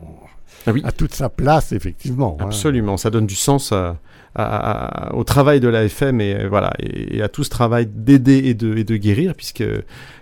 [0.67, 0.81] Ah oui.
[0.85, 2.37] a toute sa place, effectivement.
[2.39, 2.45] hein.
[2.45, 3.97] Absolument, ça donne du sens à-
[4.35, 7.87] à- à- au travail de l'AFM et, euh, voilà, et, et à tout ce travail
[7.87, 9.63] d'aider et de, et de guérir, puisque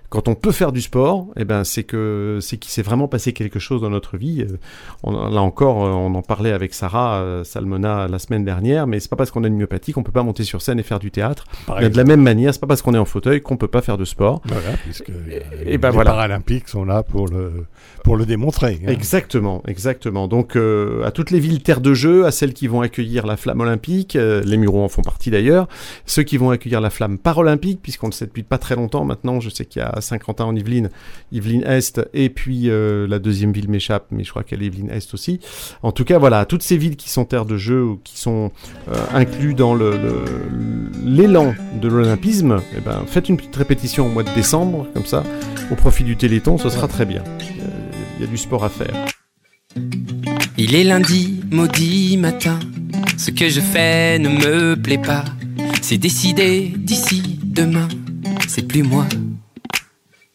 [0.09, 3.33] quand on peut faire du sport, eh ben, c'est que c'est qu'il s'est vraiment passé
[3.33, 4.41] quelque chose dans notre vie.
[4.41, 4.57] Euh,
[5.03, 9.01] On, là encore, euh, on en parlait avec Sarah euh, Salmona la semaine dernière, mais
[9.01, 10.99] c'est pas parce qu'on a une myopathie qu'on peut pas monter sur scène et faire
[10.99, 11.43] du théâtre.
[11.67, 13.97] De la même manière, c'est pas parce qu'on est en fauteuil qu'on peut pas faire
[13.97, 14.41] de sport.
[14.45, 15.09] Voilà, puisque
[15.65, 16.11] et ben les voilà.
[16.11, 17.65] Paralympiques sont là pour le,
[18.05, 18.79] pour le démontrer.
[18.87, 18.89] hein.
[18.89, 20.27] Exactement, exactement.
[20.29, 23.35] Donc euh, à toutes les villes terres de jeu, à celles qui vont accueillir la
[23.35, 25.67] flamme olympique, euh, les Mureaux en font partie d'ailleurs,
[26.05, 29.41] ceux qui vont accueillir la flamme paralympique, puisqu'on le sait depuis pas très longtemps maintenant,
[29.41, 30.89] je sais qu'il y a Saint-Quentin en Yvelines,
[31.31, 34.89] Yvelines Est, et puis euh, la deuxième ville m'échappe, mais je crois qu'elle est Yvelines
[34.91, 35.39] Est aussi.
[35.83, 38.51] En tout cas, voilà, toutes ces villes qui sont terres de jeu ou qui sont
[38.91, 40.25] euh, inclus dans le- le-
[41.05, 45.23] l'élan de l'olympisme, eh ben, faites une petite répétition au mois de décembre, comme ça,
[45.71, 47.23] au profit du Téléthon, ce sera très bien.
[48.17, 49.05] Il y a du sport à faire.
[50.57, 52.59] Il est lundi, maudit matin.
[53.17, 55.23] Ce que je fais ne me plaît pas.
[55.81, 57.87] C'est décidé d'ici demain.
[58.47, 59.05] C'est plus moi.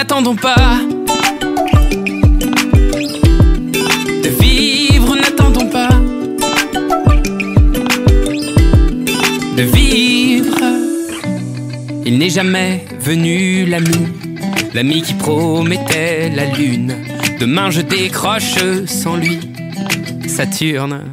[0.00, 0.78] N'attendons pas
[4.24, 5.90] de vivre, n'attendons pas
[9.58, 10.56] de vivre.
[12.06, 14.06] Il n'est jamais venu l'ami,
[14.72, 16.96] l'ami qui promettait la lune.
[17.38, 19.38] Demain je décroche sans lui,
[20.26, 21.12] Saturne.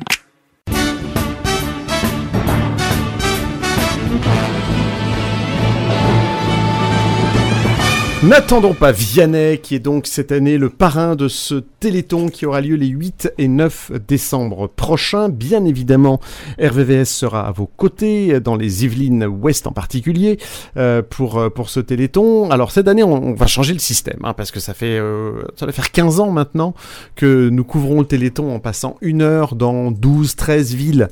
[8.28, 12.60] N'attendons pas Vianney, qui est donc cette année le parrain de ce Téléthon qui aura
[12.60, 15.30] lieu les 8 et 9 décembre prochains.
[15.30, 16.20] Bien évidemment,
[16.60, 20.40] RVVS sera à vos côtés, dans les Yvelines Ouest en particulier,
[20.76, 22.52] euh, pour, euh, pour ce Téléthon.
[22.52, 25.66] Alors cette année, on, va changer le système, hein, parce que ça fait euh, ça
[25.66, 26.74] va faire 15 ans maintenant
[27.16, 31.08] que nous couvrons le Téléthon en passant une heure dans 12, 13 villes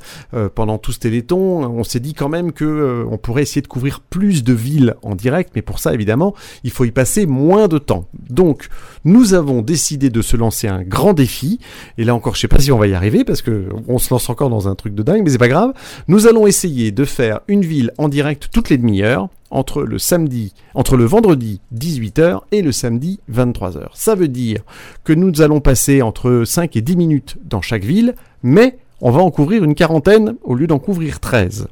[0.53, 1.63] pendant tout ce Téléthon.
[1.63, 5.15] On s'est dit quand même que on pourrait essayer de couvrir plus de villes en
[5.15, 6.35] direct, mais pour ça, évidemment,
[6.65, 8.07] il faut y passer moins de temps.
[8.29, 8.69] Donc,
[9.03, 11.59] nous avons décidé de se lancer un grand défi.
[11.97, 14.13] Et là encore, je sais pas si on va y arriver parce que on se
[14.13, 15.73] lance encore dans un truc de dingue, mais c'est pas grave.
[16.07, 20.53] Nous allons essayer de faire une ville en direct toutes les demi-heures entre le samedi,
[20.73, 23.87] entre le vendredi 18h et le samedi 23h.
[23.93, 24.61] Ça veut dire
[25.03, 29.21] que nous allons passer entre 5 et 10 minutes dans chaque ville, mais on va
[29.21, 31.67] en couvrir une quarantaine au lieu d'en couvrir 13.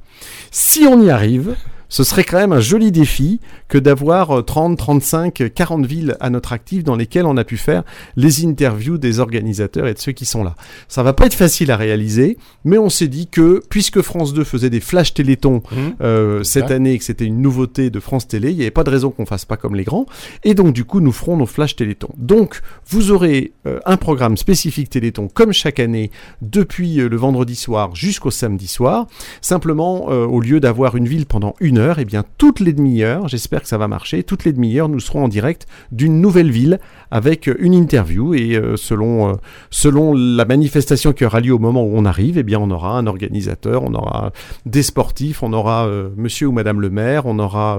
[0.51, 1.55] Si on y arrive,
[1.93, 6.31] ce serait quand même un joli défi que d'avoir euh, 30, 35, 40 villes à
[6.31, 7.83] notre actif dans lesquelles on a pu faire
[8.15, 10.55] les interviews des organisateurs et de ceux qui sont là.
[10.87, 14.43] Ça va pas être facile à réaliser, mais on s'est dit que puisque France 2
[14.43, 15.61] faisait des flash télétons
[16.01, 16.71] euh, cette Ouais.
[16.73, 19.11] année et que c'était une nouveauté de France Télé, il n'y avait pas de raison
[19.11, 20.07] qu'on fasse pas comme les grands.
[20.43, 22.09] Et donc du coup, nous ferons nos flash télétons.
[22.17, 26.09] Donc vous aurez euh, un programme spécifique téléthon comme chaque année
[26.41, 29.05] depuis euh, le vendredi soir jusqu'au samedi soir.
[29.41, 33.27] Simplement, euh, au lieu d'avoir une ville pendant une heure, et bien toutes les demi-heures,
[33.27, 36.79] j'espère que ça va marcher, toutes les demi-heures, nous serons en direct d'une nouvelle ville
[37.13, 39.33] avec euh, une interview et euh, selon euh,
[39.69, 42.97] selon la manifestation qui aura lieu au moment où on arrive, eh bien on aura
[42.97, 44.31] un organisateur, on aura
[44.65, 45.87] des sportifs, on aura
[46.17, 47.77] Monsieur ou Madame le maire, on aura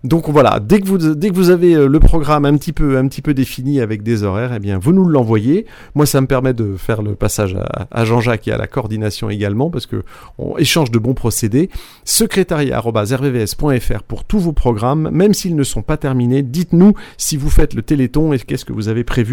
[0.03, 2.97] Donc voilà, dès que vous dès que vous avez euh, le programme un petit peu
[2.97, 5.67] un petit peu défini avec des horaires, eh bien vous nous l'envoyez.
[5.95, 9.31] Moi, ça me permet de faire le passage à, à Jean-Jacques et à la coordination
[9.31, 10.05] également parce que
[10.39, 11.71] on échange de bons procédés.
[12.05, 16.43] Secrétariat@rvvs.fr pour tous vos programmes, même s'ils ne sont pas terminés.
[16.43, 19.24] Dites-nous si vous faites le Téléthon et qu'est-ce que vous avez prévu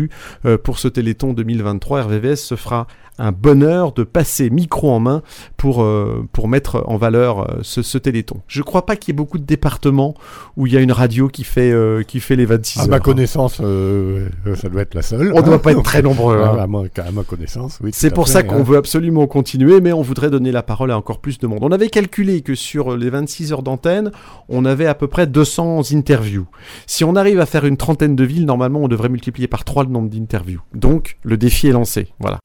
[0.45, 2.03] euh, pour ce Téléthon 2023.
[2.03, 2.87] RVVS se fera
[3.17, 5.21] un bonheur de passer micro en main
[5.57, 8.41] pour, euh, pour mettre en valeur euh, ce, ce Téléthon.
[8.47, 10.15] Je crois pas qu'il y ait beaucoup de départements
[10.57, 12.89] où il y a une radio qui fait, euh, qui fait les 26 À heures.
[12.89, 15.31] ma connaissance, euh, ça doit être la seule.
[15.35, 16.57] On doit pas être très nombreux, hein.
[16.59, 17.91] À, ma, à ma connaissance, oui.
[17.93, 18.63] C'est à pour fait, ça qu'on hein.
[18.63, 21.59] veut absolument continuer, mais on voudrait donner la parole à encore plus de monde.
[21.61, 24.11] On avait calculé que sur les 26 heures d'antenne,
[24.49, 26.47] on avait à peu près 200 interviews.
[26.87, 29.83] Si on arrive à faire une trentaine de villes, normalement, on devrait multiplier par 3
[29.83, 30.61] le nombre d'interviews.
[30.73, 32.07] Donc, le défi est lancé.
[32.19, 32.39] Voilà.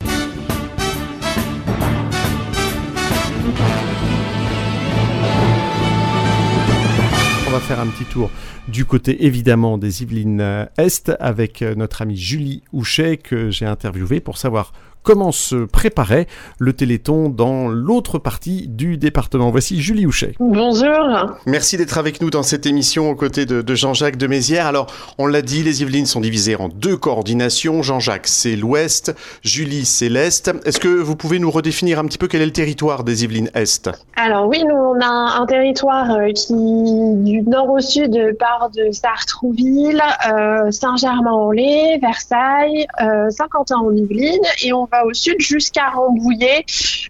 [7.60, 8.30] Faire un petit tour
[8.68, 14.20] du côté évidemment des Yvelines Est avec euh, notre amie Julie Houchet que j'ai interviewée
[14.20, 14.72] pour savoir
[15.06, 16.26] comment se préparait
[16.58, 19.50] le Téléthon dans l'autre partie du département.
[19.50, 20.32] Voici Julie Houchet.
[20.40, 21.36] Bonjour.
[21.46, 24.66] Merci d'être avec nous dans cette émission aux côtés de, de Jean-Jacques de Mézières.
[24.66, 24.88] Alors,
[25.18, 27.82] on l'a dit, les Yvelines sont divisées en deux coordinations.
[27.82, 30.50] Jean-Jacques, c'est l'ouest, Julie, c'est l'est.
[30.64, 33.50] Est-ce que vous pouvez nous redéfinir un petit peu quel est le territoire des Yvelines
[33.54, 33.88] Est?
[34.16, 38.70] Alors oui, nous on a un, un territoire euh, qui du nord au sud part
[38.74, 40.02] de Sartrouville,
[40.32, 46.64] euh, Saint-Germain-en-Laye, Versailles, euh, Saint-Quentin-en-Yvelines et on va au sud jusqu'à Rambouillet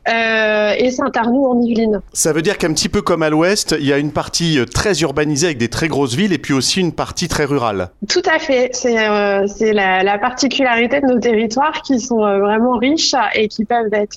[0.08, 2.00] euh, et Saint-Arnoux en Yvelines.
[2.12, 4.64] Ça veut dire qu'un petit peu comme à l'ouest, il y a une partie euh,
[4.64, 7.88] très urbanisée avec des très grosses villes et puis aussi une partie très rurale.
[8.08, 12.76] Tout à fait, c'est euh, la, la particularité de nos territoires qui sont euh, vraiment
[12.76, 14.16] riches et qui peuvent être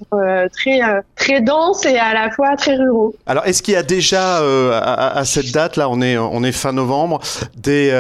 [0.54, 0.80] très
[1.16, 3.14] très denses et à la fois très ruraux.
[3.26, 6.52] Alors, est-ce qu'il y a déjà, à, à cette date, là, on est, on est
[6.52, 7.20] fin novembre,
[7.58, 7.92] des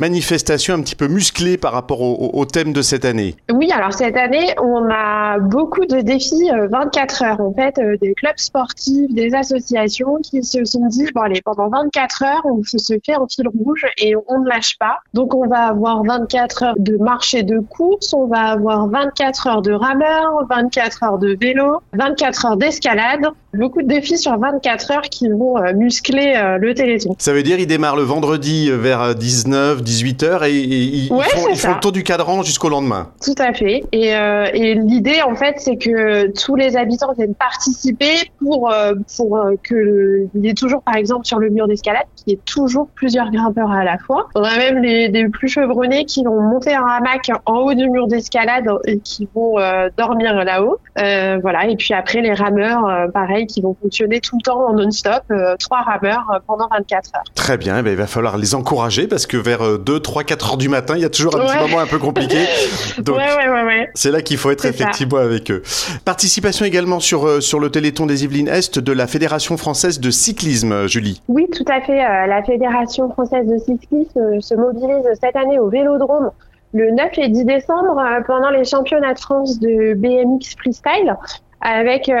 [0.00, 3.34] manifestations un petit peu musclées par rapport au, au- au thème de cette année?
[3.52, 7.40] Oui, alors cette année, on a beaucoup de défis euh, 24 heures.
[7.40, 11.68] En fait, euh, des clubs sportifs, des associations qui se sont dit, bon allez, pendant
[11.68, 14.98] 24 heures, on se fait en fil rouge et on ne lâche pas.
[15.14, 19.62] Donc on va avoir 24 heures de marche de course, on va avoir 24 heures
[19.62, 25.02] de rameur, 24 heures de vélo, 24 heures d'escalade beaucoup de défis sur 24 heures
[25.02, 27.14] qui vont euh, muscler euh, le Téléthon.
[27.18, 31.12] Ça veut dire il démarre le vendredi euh, vers 19, 18 heures et, et ils,
[31.12, 33.08] Ouais, font, ils le tour du cadran jusqu'au lendemain.
[33.24, 33.84] Tout à fait.
[33.92, 38.94] Et, euh, et l'idée, en fait, c'est que tous les habitants viennent participer pour, euh,
[39.16, 42.36] pour euh, que il y ait toujours, par exemple, sur le mur d'escalade, qu'il y
[42.36, 44.28] ait toujours plusieurs grimpeurs à la fois.
[44.34, 47.88] On a même les, des plus chevronnés qui vont monter un hamac en haut du
[47.88, 49.56] mur d'escalade et qui vont
[49.96, 50.78] dormir là-haut.
[50.96, 51.66] Voilà.
[51.68, 53.06] Et puis après, les rameurs, euh,
[53.46, 57.22] qui vont fonctionner tout le temps en non-stop, euh, trois rameurs euh, pendant 24 heures.
[57.34, 60.50] Très bien, eh ben, il va falloir les encourager parce que vers 2, 3, 4
[60.50, 62.44] heures du matin, il y a toujours un petit moment un peu compliqué.
[62.98, 63.90] Donc, ouais, ouais, ouais, ouais.
[63.94, 64.68] C'est là qu'il faut être ça.
[64.68, 65.62] effectivement avec eux.
[66.04, 70.10] Participation également sur, euh, sur le Téléthon des Yvelines Est de la Fédération française de
[70.10, 71.22] cyclisme, Julie.
[71.28, 72.04] Oui, tout à fait.
[72.04, 76.30] Euh, La Fédération française de cyclisme se mobilise cette année au Vélodrome
[76.74, 81.16] le 9 et 10 décembre pendant les championnats de France de BMX freestyle
[81.60, 82.14] avec euh,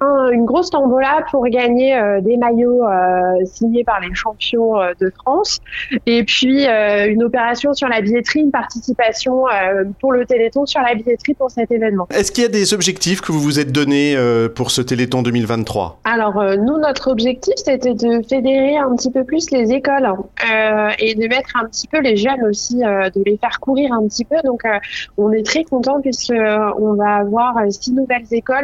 [0.00, 5.10] un- une grosse tombola pour gagner euh, des maillots euh, signés par les champions de
[5.22, 5.60] France
[6.06, 9.44] et puis une opération sur la billetterie, une participation
[10.00, 12.06] pour le Téléthon sur la billetterie pour cet événement.
[12.10, 14.16] Est-ce qu'il y a des objectifs que vous vous êtes donnés
[14.54, 19.50] pour ce Téléthon 2023 Alors nous, notre objectif, c'était de fédérer un petit peu plus
[19.50, 20.08] les écoles
[20.98, 24.24] et de mettre un petit peu les jeunes aussi, de les faire courir un petit
[24.24, 24.36] peu.
[24.44, 24.62] Donc
[25.18, 26.32] on est très content puisque
[26.78, 28.63] on va avoir six nouvelles écoles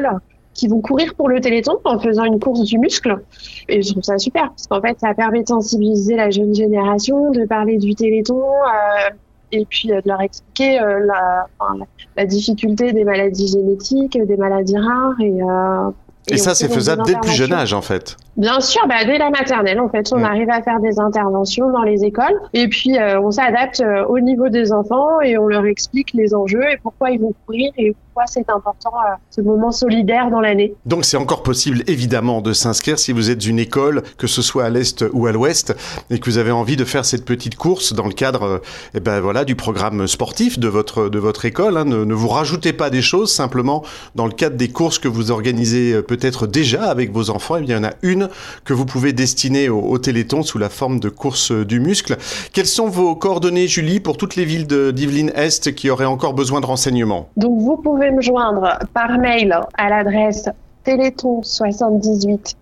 [0.54, 3.22] qui vont courir pour le Téléthon en faisant une course du muscle.
[3.68, 7.30] Et je trouve ça super parce qu'en fait, ça permet de sensibiliser la jeune génération,
[7.30, 8.42] de parler du Téléthon.
[8.42, 9.10] euh,
[9.52, 11.84] et puis euh, de leur expliquer euh, la, enfin, la,
[12.16, 15.90] la difficulté des maladies génétiques, des maladies rares et, euh,
[16.28, 18.16] Et, ça, c'est faisable dès le plus jeune âge, en fait.
[18.36, 21.82] Bien sûr, bah, dès la maternelle, en fait, on arrive à faire des interventions dans
[21.82, 25.66] les écoles et puis euh, on s'adapte euh, au niveau des enfants et on leur
[25.66, 29.72] explique les enjeux et pourquoi ils vont courir et pourquoi c'est important euh, ce moment
[29.72, 30.74] solidaire dans l'année.
[30.86, 34.64] Donc c'est encore possible évidemment de s'inscrire si vous êtes une école, que ce soit
[34.64, 35.74] à l'est ou à l'ouest,
[36.08, 38.58] et que vous avez envie de faire cette petite course dans le cadre euh,
[38.94, 41.76] eh ben, voilà, du programme sportif de votre, de votre école.
[41.76, 41.84] hein.
[41.84, 43.82] Ne, ne vous rajoutez pas des choses, simplement
[44.14, 47.78] dans le cadre des courses que vous organisez peut-être déjà avec vos enfants, eh bien,
[47.78, 48.19] il y en a une
[48.64, 52.16] que vous pouvez destiner au, au Téléthon sous la forme de course du muscle.
[52.52, 56.34] Quelles sont vos coordonnées, Julie, pour toutes les villes de- d'Yvelines Est qui auraient encore
[56.34, 57.28] besoin de renseignements?
[57.36, 60.48] Donc vous pouvez me joindre par mail à l'adresse
[60.86, 62.54] téléthon78e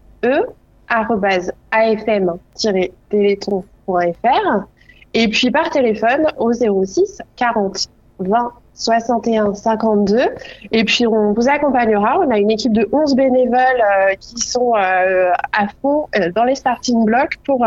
[3.39, 4.67] afm-téléthon.fr
[5.15, 7.87] et puis par téléphone au 06 40
[8.21, 10.21] 20 61 52
[10.73, 12.21] et puis on vous accompagnera.
[12.21, 16.45] On a une équipe de 11 bénévoles euh, qui sont euh, à fond euh, dans
[16.45, 17.67] les starting blocks pour,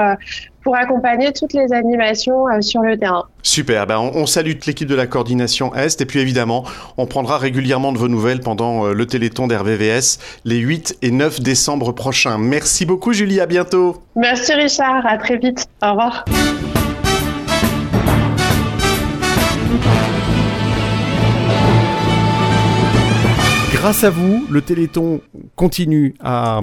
[0.64, 3.26] pour accompagner toutes les animations sur le terrain.
[3.44, 6.64] Super, ben on, on salue l'équipe de la coordination Est et puis évidemment,
[6.98, 11.92] on prendra régulièrement de vos nouvelles pendant le Téléthon d'RVVS les 8 et 9 décembre
[11.92, 12.38] prochains.
[12.38, 14.02] Merci beaucoup Julie, à bientôt.
[14.16, 15.68] Merci Richard, à très vite.
[15.84, 16.26] Au revoir.
[23.82, 25.22] Grâce à vous, le Téléthon
[25.56, 26.62] continue à,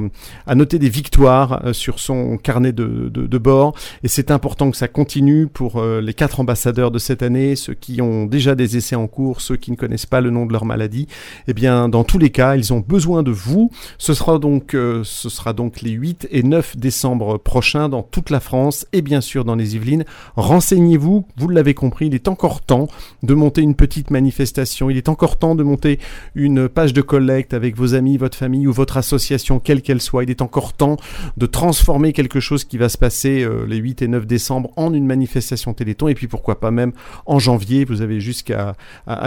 [0.54, 5.48] noter des victoires euh, sur son carnet de, bord et c'est important que ça continue
[5.48, 9.08] pour euh, les quatre ambassadeurs de cette année, ceux qui ont déjà des essais en
[9.08, 11.08] cours, ceux qui ne connaissent pas le nom de leur maladie.
[11.48, 13.72] Eh bien, dans tous les cas, ils ont besoin de vous.
[13.98, 18.30] Ce sera donc, euh, ce sera donc les 8 et 9 décembre prochains dans toute
[18.30, 20.04] la France et bien sûr dans les Yvelines.
[20.36, 22.86] Renseignez-vous, vous l'avez compris, il est encore temps
[23.24, 25.98] de monter une petite manifestation, il est encore temps de monter
[26.36, 30.22] une page de collecte avec vos amis, votre famille ou votre association, quelle qu'elle soit.
[30.22, 30.96] Il est encore temps
[31.36, 34.92] de transformer quelque chose qui va se passer euh, les 8 et 9 décembre en
[34.94, 36.92] une manifestation Téléthon et puis pourquoi pas même
[37.26, 37.84] en janvier.
[37.84, 38.76] Vous avez jusqu'à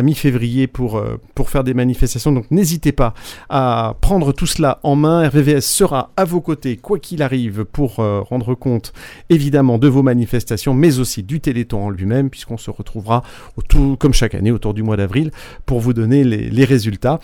[0.01, 2.31] mi-février pour, euh, pour faire des manifestations.
[2.31, 3.13] Donc n'hésitez pas
[3.49, 5.27] à prendre tout cela en main.
[5.27, 8.93] RVVS sera à vos côtés, quoi qu'il arrive, pour euh, rendre compte
[9.29, 13.23] évidemment de vos manifestations, mais aussi du Téléthon en lui-même, puisqu'on se retrouvera
[13.99, 15.31] comme chaque année autour du mois d'avril
[15.65, 17.19] pour vous donner les, résultats.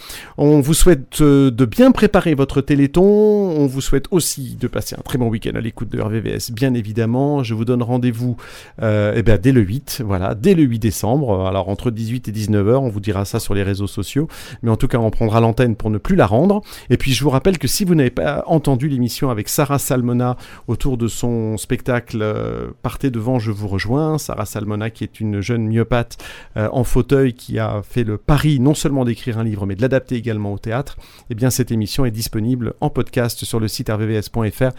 [0.61, 3.03] Vous souhaite euh, de bien préparer votre Téléthon.
[3.03, 6.73] On vous souhaite aussi de passer un très bon week-end à l'écoute de RVVS, bien
[6.73, 7.43] évidemment.
[7.43, 8.37] Je vous donne rendez-vous
[8.81, 11.47] euh, eh dès le 8, voilà, dès le 8 décembre.
[11.47, 14.27] Alors entre 18 et 19h, on vous dira ça sur les réseaux sociaux.
[14.61, 16.61] Mais en tout cas, on prendra l'antenne pour ne plus la rendre.
[16.89, 20.37] Et puis je vous rappelle que si vous n'avez pas entendu l'émission avec Sarah Salmona
[20.67, 24.17] autour de son spectacle euh, Partez devant, je vous rejoins.
[24.17, 26.17] Sarah Salmona qui est une jeune myopathe
[26.55, 30.15] en fauteuil qui a fait le pari non seulement d'écrire un livre mais de l'adapter
[30.37, 30.97] également au théâtre.
[31.29, 34.71] Eh bien cette émission est disponible en podcast sur le site rvvs.fr.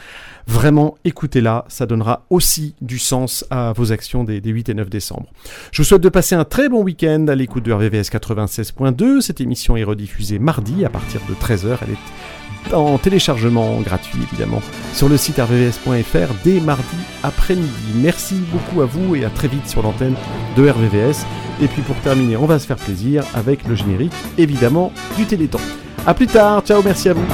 [0.47, 4.89] Vraiment écoutez-la, ça donnera aussi du sens à vos actions des, des 8 et 9
[4.89, 5.27] décembre.
[5.73, 9.21] Je vous souhaite de passer un très bon week-end à l'écoute de RVVS 96.2.
[9.21, 11.79] Cette émission est rediffusée mardi à partir de 13h.
[11.83, 12.38] Elle est
[12.75, 14.63] en téléchargement gratuit évidemment
[14.95, 16.85] sur le site rvvs.fr dès mardi
[17.23, 17.69] après-midi.
[17.95, 20.15] Merci beaucoup à vous et à très vite sur l'antenne
[20.57, 21.27] de RVVS.
[21.63, 25.61] Et puis pour terminer, on va se faire plaisir avec le générique évidemment du Téléthon.
[26.07, 27.27] A plus tard, ciao, merci à vous.